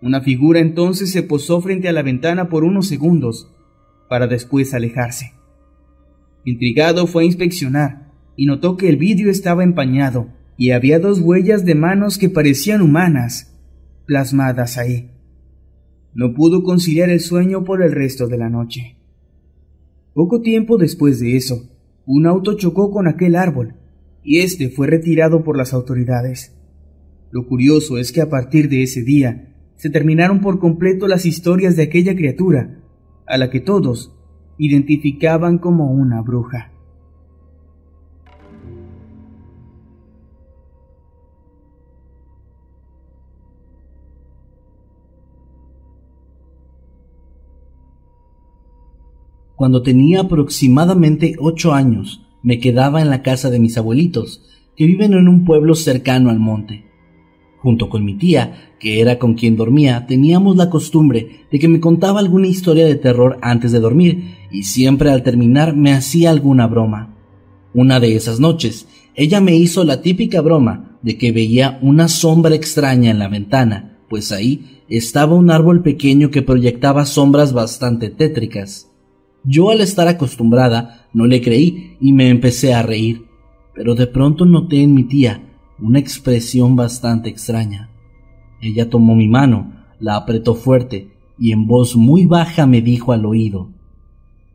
Una 0.00 0.20
figura 0.20 0.60
entonces 0.60 1.10
se 1.10 1.22
posó 1.22 1.60
frente 1.60 1.88
a 1.88 1.92
la 1.92 2.02
ventana 2.02 2.48
por 2.48 2.62
unos 2.62 2.86
segundos 2.86 3.52
para 4.08 4.26
después 4.26 4.74
alejarse. 4.74 5.32
Intrigado 6.44 7.06
fue 7.06 7.24
a 7.24 7.26
inspeccionar 7.26 8.12
y 8.36 8.46
notó 8.46 8.76
que 8.76 8.88
el 8.88 8.96
vidrio 8.96 9.30
estaba 9.30 9.64
empañado 9.64 10.28
y 10.56 10.70
había 10.70 10.98
dos 10.98 11.20
huellas 11.20 11.64
de 11.64 11.74
manos 11.74 12.18
que 12.18 12.28
parecían 12.28 12.82
humanas, 12.82 13.58
plasmadas 14.06 14.78
ahí. 14.78 15.10
No 16.14 16.34
pudo 16.34 16.62
conciliar 16.62 17.10
el 17.10 17.20
sueño 17.20 17.64
por 17.64 17.82
el 17.82 17.92
resto 17.92 18.28
de 18.28 18.38
la 18.38 18.48
noche. 18.48 18.96
Poco 20.14 20.40
tiempo 20.40 20.76
después 20.76 21.20
de 21.20 21.36
eso, 21.36 21.68
un 22.10 22.26
auto 22.26 22.54
chocó 22.54 22.90
con 22.90 23.06
aquel 23.06 23.36
árbol, 23.36 23.74
y 24.24 24.38
este 24.38 24.70
fue 24.70 24.86
retirado 24.86 25.44
por 25.44 25.58
las 25.58 25.74
autoridades. 25.74 26.56
Lo 27.30 27.46
curioso 27.46 27.98
es 27.98 28.12
que 28.12 28.22
a 28.22 28.30
partir 28.30 28.70
de 28.70 28.82
ese 28.82 29.02
día 29.02 29.54
se 29.76 29.90
terminaron 29.90 30.40
por 30.40 30.58
completo 30.58 31.06
las 31.06 31.26
historias 31.26 31.76
de 31.76 31.82
aquella 31.82 32.16
criatura, 32.16 32.80
a 33.26 33.36
la 33.36 33.50
que 33.50 33.60
todos 33.60 34.16
identificaban 34.56 35.58
como 35.58 35.92
una 35.92 36.22
bruja. 36.22 36.72
Cuando 49.58 49.82
tenía 49.82 50.20
aproximadamente 50.20 51.34
ocho 51.40 51.74
años, 51.74 52.22
me 52.44 52.60
quedaba 52.60 53.02
en 53.02 53.10
la 53.10 53.22
casa 53.22 53.50
de 53.50 53.58
mis 53.58 53.76
abuelitos, 53.76 54.40
que 54.76 54.86
viven 54.86 55.14
en 55.14 55.26
un 55.26 55.44
pueblo 55.44 55.74
cercano 55.74 56.30
al 56.30 56.38
monte. 56.38 56.84
Junto 57.56 57.88
con 57.88 58.04
mi 58.04 58.14
tía, 58.14 58.70
que 58.78 59.00
era 59.00 59.18
con 59.18 59.34
quien 59.34 59.56
dormía, 59.56 60.06
teníamos 60.06 60.56
la 60.56 60.70
costumbre 60.70 61.40
de 61.50 61.58
que 61.58 61.66
me 61.66 61.80
contaba 61.80 62.20
alguna 62.20 62.46
historia 62.46 62.86
de 62.86 62.94
terror 62.94 63.36
antes 63.42 63.72
de 63.72 63.80
dormir, 63.80 64.36
y 64.52 64.62
siempre 64.62 65.10
al 65.10 65.24
terminar 65.24 65.74
me 65.74 65.92
hacía 65.92 66.30
alguna 66.30 66.68
broma. 66.68 67.16
Una 67.74 67.98
de 67.98 68.14
esas 68.14 68.38
noches, 68.38 68.86
ella 69.16 69.40
me 69.40 69.56
hizo 69.56 69.82
la 69.82 70.02
típica 70.02 70.40
broma 70.40 71.00
de 71.02 71.18
que 71.18 71.32
veía 71.32 71.80
una 71.82 72.06
sombra 72.06 72.54
extraña 72.54 73.10
en 73.10 73.18
la 73.18 73.26
ventana, 73.26 73.98
pues 74.08 74.30
ahí 74.30 74.82
estaba 74.88 75.34
un 75.34 75.50
árbol 75.50 75.82
pequeño 75.82 76.30
que 76.30 76.42
proyectaba 76.42 77.04
sombras 77.06 77.52
bastante 77.52 78.08
tétricas. 78.08 78.88
Yo 79.44 79.70
al 79.70 79.80
estar 79.80 80.08
acostumbrada 80.08 81.06
no 81.12 81.26
le 81.26 81.40
creí 81.40 81.96
y 82.00 82.12
me 82.12 82.28
empecé 82.28 82.74
a 82.74 82.82
reír, 82.82 83.26
pero 83.74 83.94
de 83.94 84.06
pronto 84.06 84.44
noté 84.44 84.82
en 84.82 84.94
mi 84.94 85.04
tía 85.04 85.42
una 85.80 85.98
expresión 85.98 86.76
bastante 86.76 87.28
extraña. 87.28 87.90
Ella 88.60 88.90
tomó 88.90 89.14
mi 89.14 89.28
mano, 89.28 89.72
la 90.00 90.16
apretó 90.16 90.54
fuerte 90.54 91.12
y 91.38 91.52
en 91.52 91.66
voz 91.66 91.96
muy 91.96 92.24
baja 92.24 92.66
me 92.66 92.82
dijo 92.82 93.12
al 93.12 93.24
oído, 93.24 93.70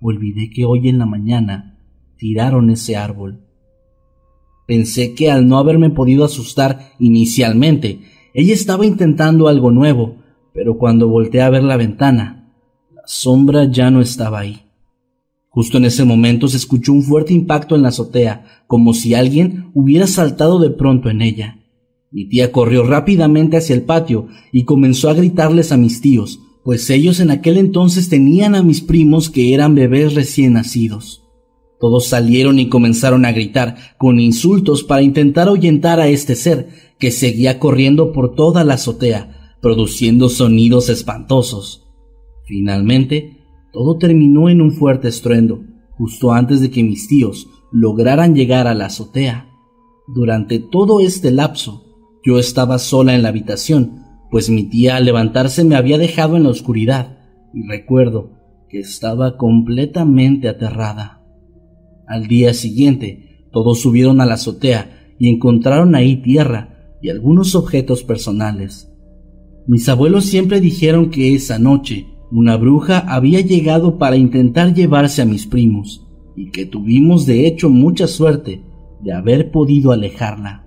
olvidé 0.02 0.50
que 0.50 0.65
hoy 0.65 0.89
en 0.89 0.98
la 0.98 1.06
mañana 1.06 1.78
tiraron 2.17 2.69
ese 2.69 2.98
árbol. 2.98 3.39
Pensé 4.67 5.13
que 5.13 5.32
al 5.32 5.48
no 5.48 5.58
haberme 5.58 5.89
podido 5.89 6.26
asustar 6.26 6.93
inicialmente, 7.00 8.02
ella 8.34 8.54
estaba 8.54 8.86
intentando 8.86 9.48
algo 9.48 9.72
nuevo, 9.72 10.17
pero 10.54 10.78
cuando 10.78 11.08
volteé 11.08 11.41
a 11.41 11.50
ver 11.50 11.63
la 11.63 11.78
ventana, 11.78 12.54
la 12.93 13.04
sombra 13.06 13.65
ya 13.65 13.91
no 13.91 14.02
estaba 14.02 14.39
ahí. 14.39 14.62
Justo 15.54 15.78
en 15.78 15.86
ese 15.86 16.04
momento 16.04 16.48
se 16.48 16.58
escuchó 16.58 16.94
un 16.94 17.04
fuerte 17.04 17.32
impacto 17.32 17.76
en 17.76 17.84
la 17.84 17.89
azotea, 17.89 18.63
como 18.66 18.96
si 18.96 19.13
alguien 19.13 19.70
hubiera 19.76 20.08
saltado 20.08 20.58
de 20.58 20.72
pronto 20.72 21.12
en 21.12 21.22
ella. 21.22 21.60
Mi 22.10 22.28
tía 22.28 22.52
corrió 22.52 22.84
rápidamente 22.84 23.58
hacia 23.58 23.76
el 23.76 23.84
patio 23.84 24.30
y 24.52 24.63
comenzó 24.63 25.12
a 25.12 25.13
gritarles 25.13 25.72
a 25.72 25.78
mis 25.78 26.02
tíos, 26.02 26.39
pues 26.63 26.89
ellos 26.89 27.20
en 27.20 27.30
aquel 27.30 27.58
entonces 27.58 28.10
tenían 28.10 28.56
a 28.56 28.63
mis 28.63 28.82
primos 28.82 29.30
que 29.30 29.54
eran 29.54 29.76
bebés 29.76 30.16
recién 30.16 30.54
nacidos. 30.54 31.24
Todos 31.80 32.08
salieron 32.08 32.58
y 32.58 32.68
comenzaron 32.68 33.24
a 33.24 33.32
gritar 33.32 33.76
con 34.00 34.20
insultos 34.20 34.84
para 34.84 35.04
intentar 35.04 35.50
ahuyentar 35.50 36.00
a 36.00 36.08
este 36.08 36.36
ser 36.36 36.70
que 36.98 37.12
seguía 37.12 37.60
corriendo 37.60 38.12
por 38.12 38.34
toda 38.34 38.63
la 38.63 38.74
azotea, 38.74 39.56
produciendo 39.62 40.30
sonidos 40.30 40.89
espantosos. 40.89 41.86
Finalmente, 42.48 43.42
todo 43.73 43.97
terminó 43.97 44.49
en 44.49 44.62
un 44.62 44.71
fuerte 44.71 45.07
estruendo, 45.07 45.65
justo 45.97 46.31
antes 46.31 46.62
de 46.62 46.69
que 46.69 46.83
mis 46.83 47.07
tíos 47.07 47.49
lograran 47.71 48.36
llegar 48.36 48.67
a 48.67 48.75
la 48.75 48.86
azotea. 48.86 49.49
Durante 50.07 50.59
todo 50.59 50.99
este 50.99 51.31
lapso, 51.31 51.83
yo 52.23 52.38
estaba 52.38 52.77
sola 52.77 53.15
en 53.15 53.23
la 53.23 53.29
habitación, 53.29 54.03
pues 54.29 54.49
mi 54.49 54.63
tía 54.69 54.95
al 54.95 55.05
levantarse 55.05 55.63
me 55.63 55.75
había 55.75 55.97
dejado 55.97 56.38
en 56.38 56.43
la 56.43 56.49
oscuridad, 56.49 57.17
y 57.51 57.67
recuerdo 57.67 58.31
que 58.69 58.79
estaba 58.79 59.38
completamente 59.38 60.47
aterrada. 60.47 61.23
Al 62.07 62.27
día 62.27 62.53
siguiente, 62.53 63.47
todos 63.51 63.81
subieron 63.81 64.21
a 64.21 64.25
la 64.25 64.36
azotea 64.36 65.15
y 65.17 65.29
encontraron 65.29 65.95
ahí 65.95 66.21
tierra 66.21 66.95
y 67.01 67.09
algunos 67.09 67.55
objetos 67.55 68.03
personales. 68.03 68.91
Mis 69.67 69.88
abuelos 69.89 70.25
siempre 70.25 70.59
dijeron 70.59 71.09
que 71.09 71.33
esa 71.33 71.57
noche 71.57 72.12
una 72.34 72.58
bruja 72.58 72.98
había 72.98 73.41
llegado 73.41 74.00
para 74.00 74.15
intentar 74.15 74.74
llevarse 74.74 75.22
a 75.22 75.26
mis 75.26 75.46
primos, 75.46 76.08
y 76.36 76.50
que 76.50 76.65
tuvimos 76.65 77.28
de 77.28 77.46
hecho 77.46 77.69
mucha 77.69 78.08
suerte 78.08 78.63
de 79.02 79.13
haber 79.13 79.52
podido 79.52 79.91
alejarla. 79.91 80.65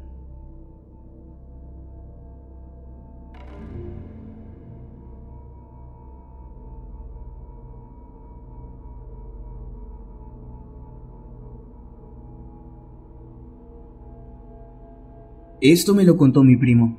Esto 15.60 15.96
me 15.96 16.04
lo 16.04 16.16
contó 16.16 16.44
mi 16.44 16.56
primo. 16.56 16.96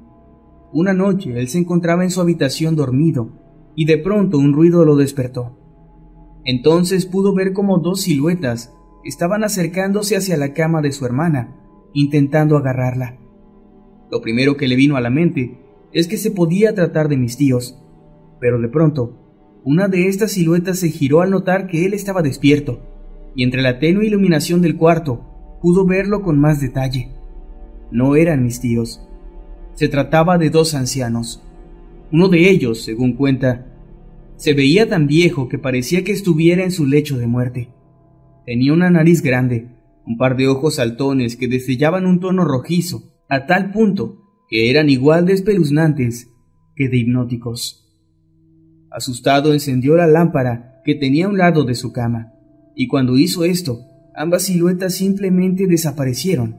Una 0.73 0.93
noche 0.93 1.39
él 1.39 1.47
se 1.47 1.59
encontraba 1.59 2.03
en 2.03 2.11
su 2.11 2.19
habitación 2.19 2.75
dormido 2.75 3.46
y 3.77 3.85
de 3.85 3.99
pronto 3.99 4.39
un 4.39 4.53
ruido 4.53 4.83
lo 4.83 4.95
despertó. 4.95 5.55
Entonces 6.43 7.05
pudo 7.05 7.33
ver 7.33 7.53
como 7.53 7.77
dos 7.77 8.01
siluetas 8.01 8.73
estaban 9.05 9.43
acercándose 9.43 10.17
hacia 10.17 10.35
la 10.35 10.53
cama 10.53 10.81
de 10.81 10.91
su 10.91 11.05
hermana, 11.05 11.55
intentando 11.93 12.57
agarrarla. 12.57 13.19
Lo 14.09 14.19
primero 14.19 14.57
que 14.57 14.67
le 14.67 14.75
vino 14.75 14.97
a 14.97 15.01
la 15.01 15.11
mente 15.11 15.59
es 15.93 16.07
que 16.07 16.17
se 16.17 16.31
podía 16.31 16.73
tratar 16.73 17.07
de 17.07 17.17
mis 17.17 17.37
tíos, 17.37 17.79
pero 18.41 18.59
de 18.59 18.67
pronto, 18.67 19.15
una 19.63 19.87
de 19.87 20.07
estas 20.07 20.31
siluetas 20.31 20.79
se 20.79 20.89
giró 20.89 21.21
al 21.21 21.29
notar 21.29 21.67
que 21.67 21.85
él 21.85 21.93
estaba 21.93 22.23
despierto, 22.23 22.81
y 23.35 23.43
entre 23.43 23.61
la 23.61 23.77
tenue 23.77 24.07
iluminación 24.07 24.63
del 24.63 24.75
cuarto 24.75 25.59
pudo 25.61 25.85
verlo 25.85 26.23
con 26.23 26.39
más 26.39 26.59
detalle. 26.59 27.11
No 27.91 28.15
eran 28.15 28.43
mis 28.43 28.59
tíos. 28.59 29.07
Se 29.75 29.87
trataba 29.87 30.39
de 30.39 30.49
dos 30.49 30.73
ancianos, 30.73 31.46
uno 32.11 32.29
de 32.29 32.49
ellos, 32.49 32.83
según 32.83 33.13
cuenta, 33.13 33.65
se 34.37 34.53
veía 34.53 34.87
tan 34.87 35.07
viejo 35.07 35.49
que 35.49 35.57
parecía 35.57 36.03
que 36.03 36.11
estuviera 36.11 36.63
en 36.63 36.71
su 36.71 36.85
lecho 36.85 37.17
de 37.17 37.27
muerte. 37.27 37.69
Tenía 38.45 38.73
una 38.73 38.89
nariz 38.89 39.21
grande, 39.21 39.67
un 40.05 40.17
par 40.17 40.37
de 40.37 40.47
ojos 40.47 40.75
saltones 40.75 41.35
que 41.35 41.47
destellaban 41.47 42.05
un 42.05 42.19
tono 42.19 42.45
rojizo, 42.45 43.13
a 43.27 43.45
tal 43.45 43.71
punto 43.71 44.23
que 44.49 44.69
eran 44.69 44.89
igual 44.89 45.25
de 45.25 45.33
espeluznantes 45.33 46.29
que 46.75 46.87
de 46.87 46.97
hipnóticos. 46.97 47.83
Asustado 48.89 49.51
encendió 49.51 49.97
la 49.97 50.07
lámpara 50.07 50.81
que 50.85 50.95
tenía 50.95 51.25
a 51.25 51.29
un 51.29 51.37
lado 51.37 51.65
de 51.65 51.75
su 51.75 51.91
cama, 51.91 52.31
y 52.73 52.87
cuando 52.87 53.17
hizo 53.17 53.43
esto, 53.43 53.81
ambas 54.15 54.43
siluetas 54.43 54.95
simplemente 54.95 55.67
desaparecieron, 55.67 56.57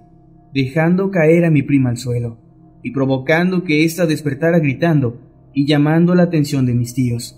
dejando 0.52 1.10
caer 1.10 1.46
a 1.46 1.50
mi 1.50 1.62
prima 1.62 1.88
al 1.88 1.96
suelo, 1.96 2.38
y 2.82 2.90
provocando 2.90 3.64
que 3.64 3.84
ésta 3.84 4.04
despertara 4.04 4.58
gritando 4.58 5.27
y 5.58 5.66
llamando 5.66 6.14
la 6.14 6.22
atención 6.22 6.66
de 6.66 6.74
mis 6.76 6.94
tíos. 6.94 7.36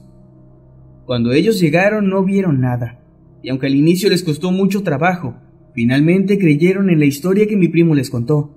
Cuando 1.06 1.32
ellos 1.32 1.58
llegaron 1.58 2.10
no 2.10 2.22
vieron 2.22 2.60
nada, 2.60 3.00
y 3.42 3.48
aunque 3.48 3.66
al 3.66 3.74
inicio 3.74 4.10
les 4.10 4.22
costó 4.22 4.52
mucho 4.52 4.82
trabajo, 4.82 5.38
finalmente 5.72 6.38
creyeron 6.38 6.90
en 6.90 6.98
la 6.98 7.06
historia 7.06 7.46
que 7.46 7.56
mi 7.56 7.68
primo 7.68 7.94
les 7.94 8.10
contó. 8.10 8.54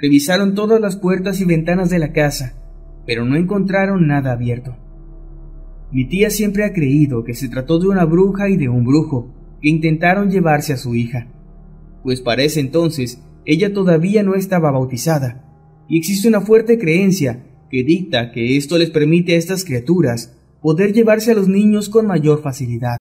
Revisaron 0.00 0.56
todas 0.56 0.80
las 0.80 0.96
puertas 0.96 1.40
y 1.40 1.44
ventanas 1.44 1.90
de 1.90 2.00
la 2.00 2.12
casa, 2.12 2.60
pero 3.06 3.24
no 3.24 3.36
encontraron 3.36 4.08
nada 4.08 4.32
abierto. 4.32 4.76
Mi 5.92 6.08
tía 6.08 6.30
siempre 6.30 6.64
ha 6.64 6.72
creído 6.72 7.22
que 7.22 7.34
se 7.34 7.48
trató 7.48 7.78
de 7.78 7.86
una 7.86 8.04
bruja 8.04 8.48
y 8.48 8.56
de 8.56 8.68
un 8.68 8.84
brujo 8.84 9.32
que 9.62 9.68
intentaron 9.68 10.28
llevarse 10.28 10.72
a 10.72 10.76
su 10.76 10.96
hija, 10.96 11.28
pues 12.02 12.20
para 12.20 12.42
ese 12.42 12.58
entonces 12.58 13.22
ella 13.44 13.72
todavía 13.72 14.24
no 14.24 14.34
estaba 14.34 14.72
bautizada, 14.72 15.44
y 15.88 15.98
existe 15.98 16.26
una 16.26 16.40
fuerte 16.40 16.80
creencia 16.80 17.44
que 17.70 17.84
dicta 17.84 18.32
que 18.32 18.56
esto 18.56 18.78
les 18.78 18.90
permite 18.90 19.34
a 19.34 19.38
estas 19.38 19.64
criaturas 19.64 20.34
poder 20.62 20.92
llevarse 20.92 21.32
a 21.32 21.34
los 21.34 21.48
niños 21.48 21.88
con 21.88 22.06
mayor 22.06 22.42
facilidad. 22.42 22.98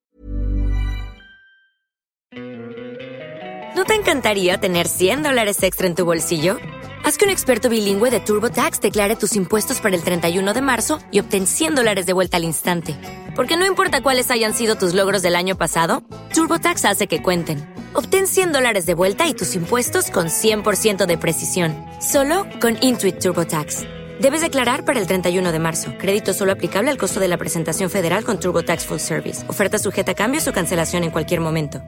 ¿No 3.76 3.86
te 3.86 3.94
encantaría 3.94 4.58
tener 4.58 4.88
100 4.88 5.24
dólares 5.24 5.62
extra 5.64 5.88
en 5.88 5.96
tu 5.96 6.04
bolsillo? 6.04 6.58
Haz 7.04 7.18
que 7.18 7.26
un 7.26 7.32
experto 7.32 7.70
bilingüe 7.70 8.10
de 8.12 8.20
TurboTax 8.20 8.82
declare 8.82 9.16
tus 9.16 9.36
impuestos 9.36 9.80
para 9.80 9.96
el 9.96 10.04
31 10.04 10.54
de 10.54 10.62
marzo 10.62 11.00
y 11.12 11.20
obtén 11.20 11.48
100 11.48 11.76
dólares 11.76 12.06
de 12.06 12.14
vuelta 12.14 12.38
al 12.38 12.44
instante. 12.44 12.96
Porque 13.36 13.56
no 13.56 13.66
importa 13.66 14.02
cuáles 14.02 14.30
hayan 14.30 14.54
sido 14.54 14.76
tus 14.76 14.94
logros 14.94 15.22
del 15.22 15.36
año 15.36 15.58
pasado, 15.58 16.04
TurboTax 16.34 16.86
hace 16.86 17.08
que 17.08 17.22
cuenten. 17.22 17.66
Obtén 17.94 18.28
100 18.28 18.52
dólares 18.52 18.86
de 18.86 18.96
vuelta 18.96 19.28
y 19.28 19.34
tus 19.34 19.56
impuestos 19.56 20.12
con 20.12 20.28
100% 20.28 21.06
de 21.06 21.18
precisión, 21.18 21.76
solo 22.02 22.46
con 22.60 22.78
Intuit 22.82 23.20
TurboTax. 23.20 23.97
Debes 24.22 24.42
declarar 24.42 24.84
para 24.84 25.00
el 25.00 25.06
31 25.06 25.52
de 25.52 25.60
marzo. 25.60 25.94
Crédito 26.00 26.34
solo 26.34 26.52
aplicable 26.52 26.90
al 26.90 26.98
costo 26.98 27.20
de 27.20 27.28
la 27.28 27.38
presentación 27.38 27.92
federal 27.92 28.24
con 28.24 28.40
Turbo 28.40 28.64
Tax 28.64 28.88
Full 28.88 28.98
Service. 28.98 29.48
Oferta 29.48 29.78
sujeta 29.78 30.14
a 30.14 30.16
cambios 30.16 30.48
o 30.48 30.54
cancelación 30.54 31.04
en 31.04 31.12
cualquier 31.12 31.40
momento. 31.40 31.84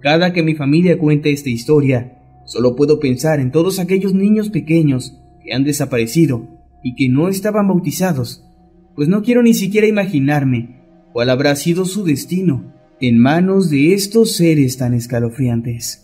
Cada 0.00 0.32
que 0.32 0.44
mi 0.44 0.54
familia 0.54 0.96
cuenta 0.96 1.28
esta 1.28 1.50
historia, 1.50 2.42
solo 2.46 2.76
puedo 2.76 3.00
pensar 3.00 3.40
en 3.40 3.50
todos 3.50 3.80
aquellos 3.80 4.14
niños 4.14 4.50
pequeños 4.50 5.18
que 5.42 5.52
han 5.52 5.64
desaparecido 5.64 6.46
y 6.84 6.94
que 6.94 7.08
no 7.08 7.28
estaban 7.28 7.66
bautizados, 7.66 8.44
pues 8.94 9.08
no 9.08 9.22
quiero 9.22 9.42
ni 9.42 9.54
siquiera 9.54 9.88
imaginarme 9.88 10.82
cuál 11.12 11.30
habrá 11.30 11.56
sido 11.56 11.84
su 11.84 12.04
destino 12.04 12.74
en 13.00 13.18
manos 13.18 13.70
de 13.70 13.92
estos 13.92 14.36
seres 14.36 14.76
tan 14.76 14.94
escalofriantes. 14.94 16.03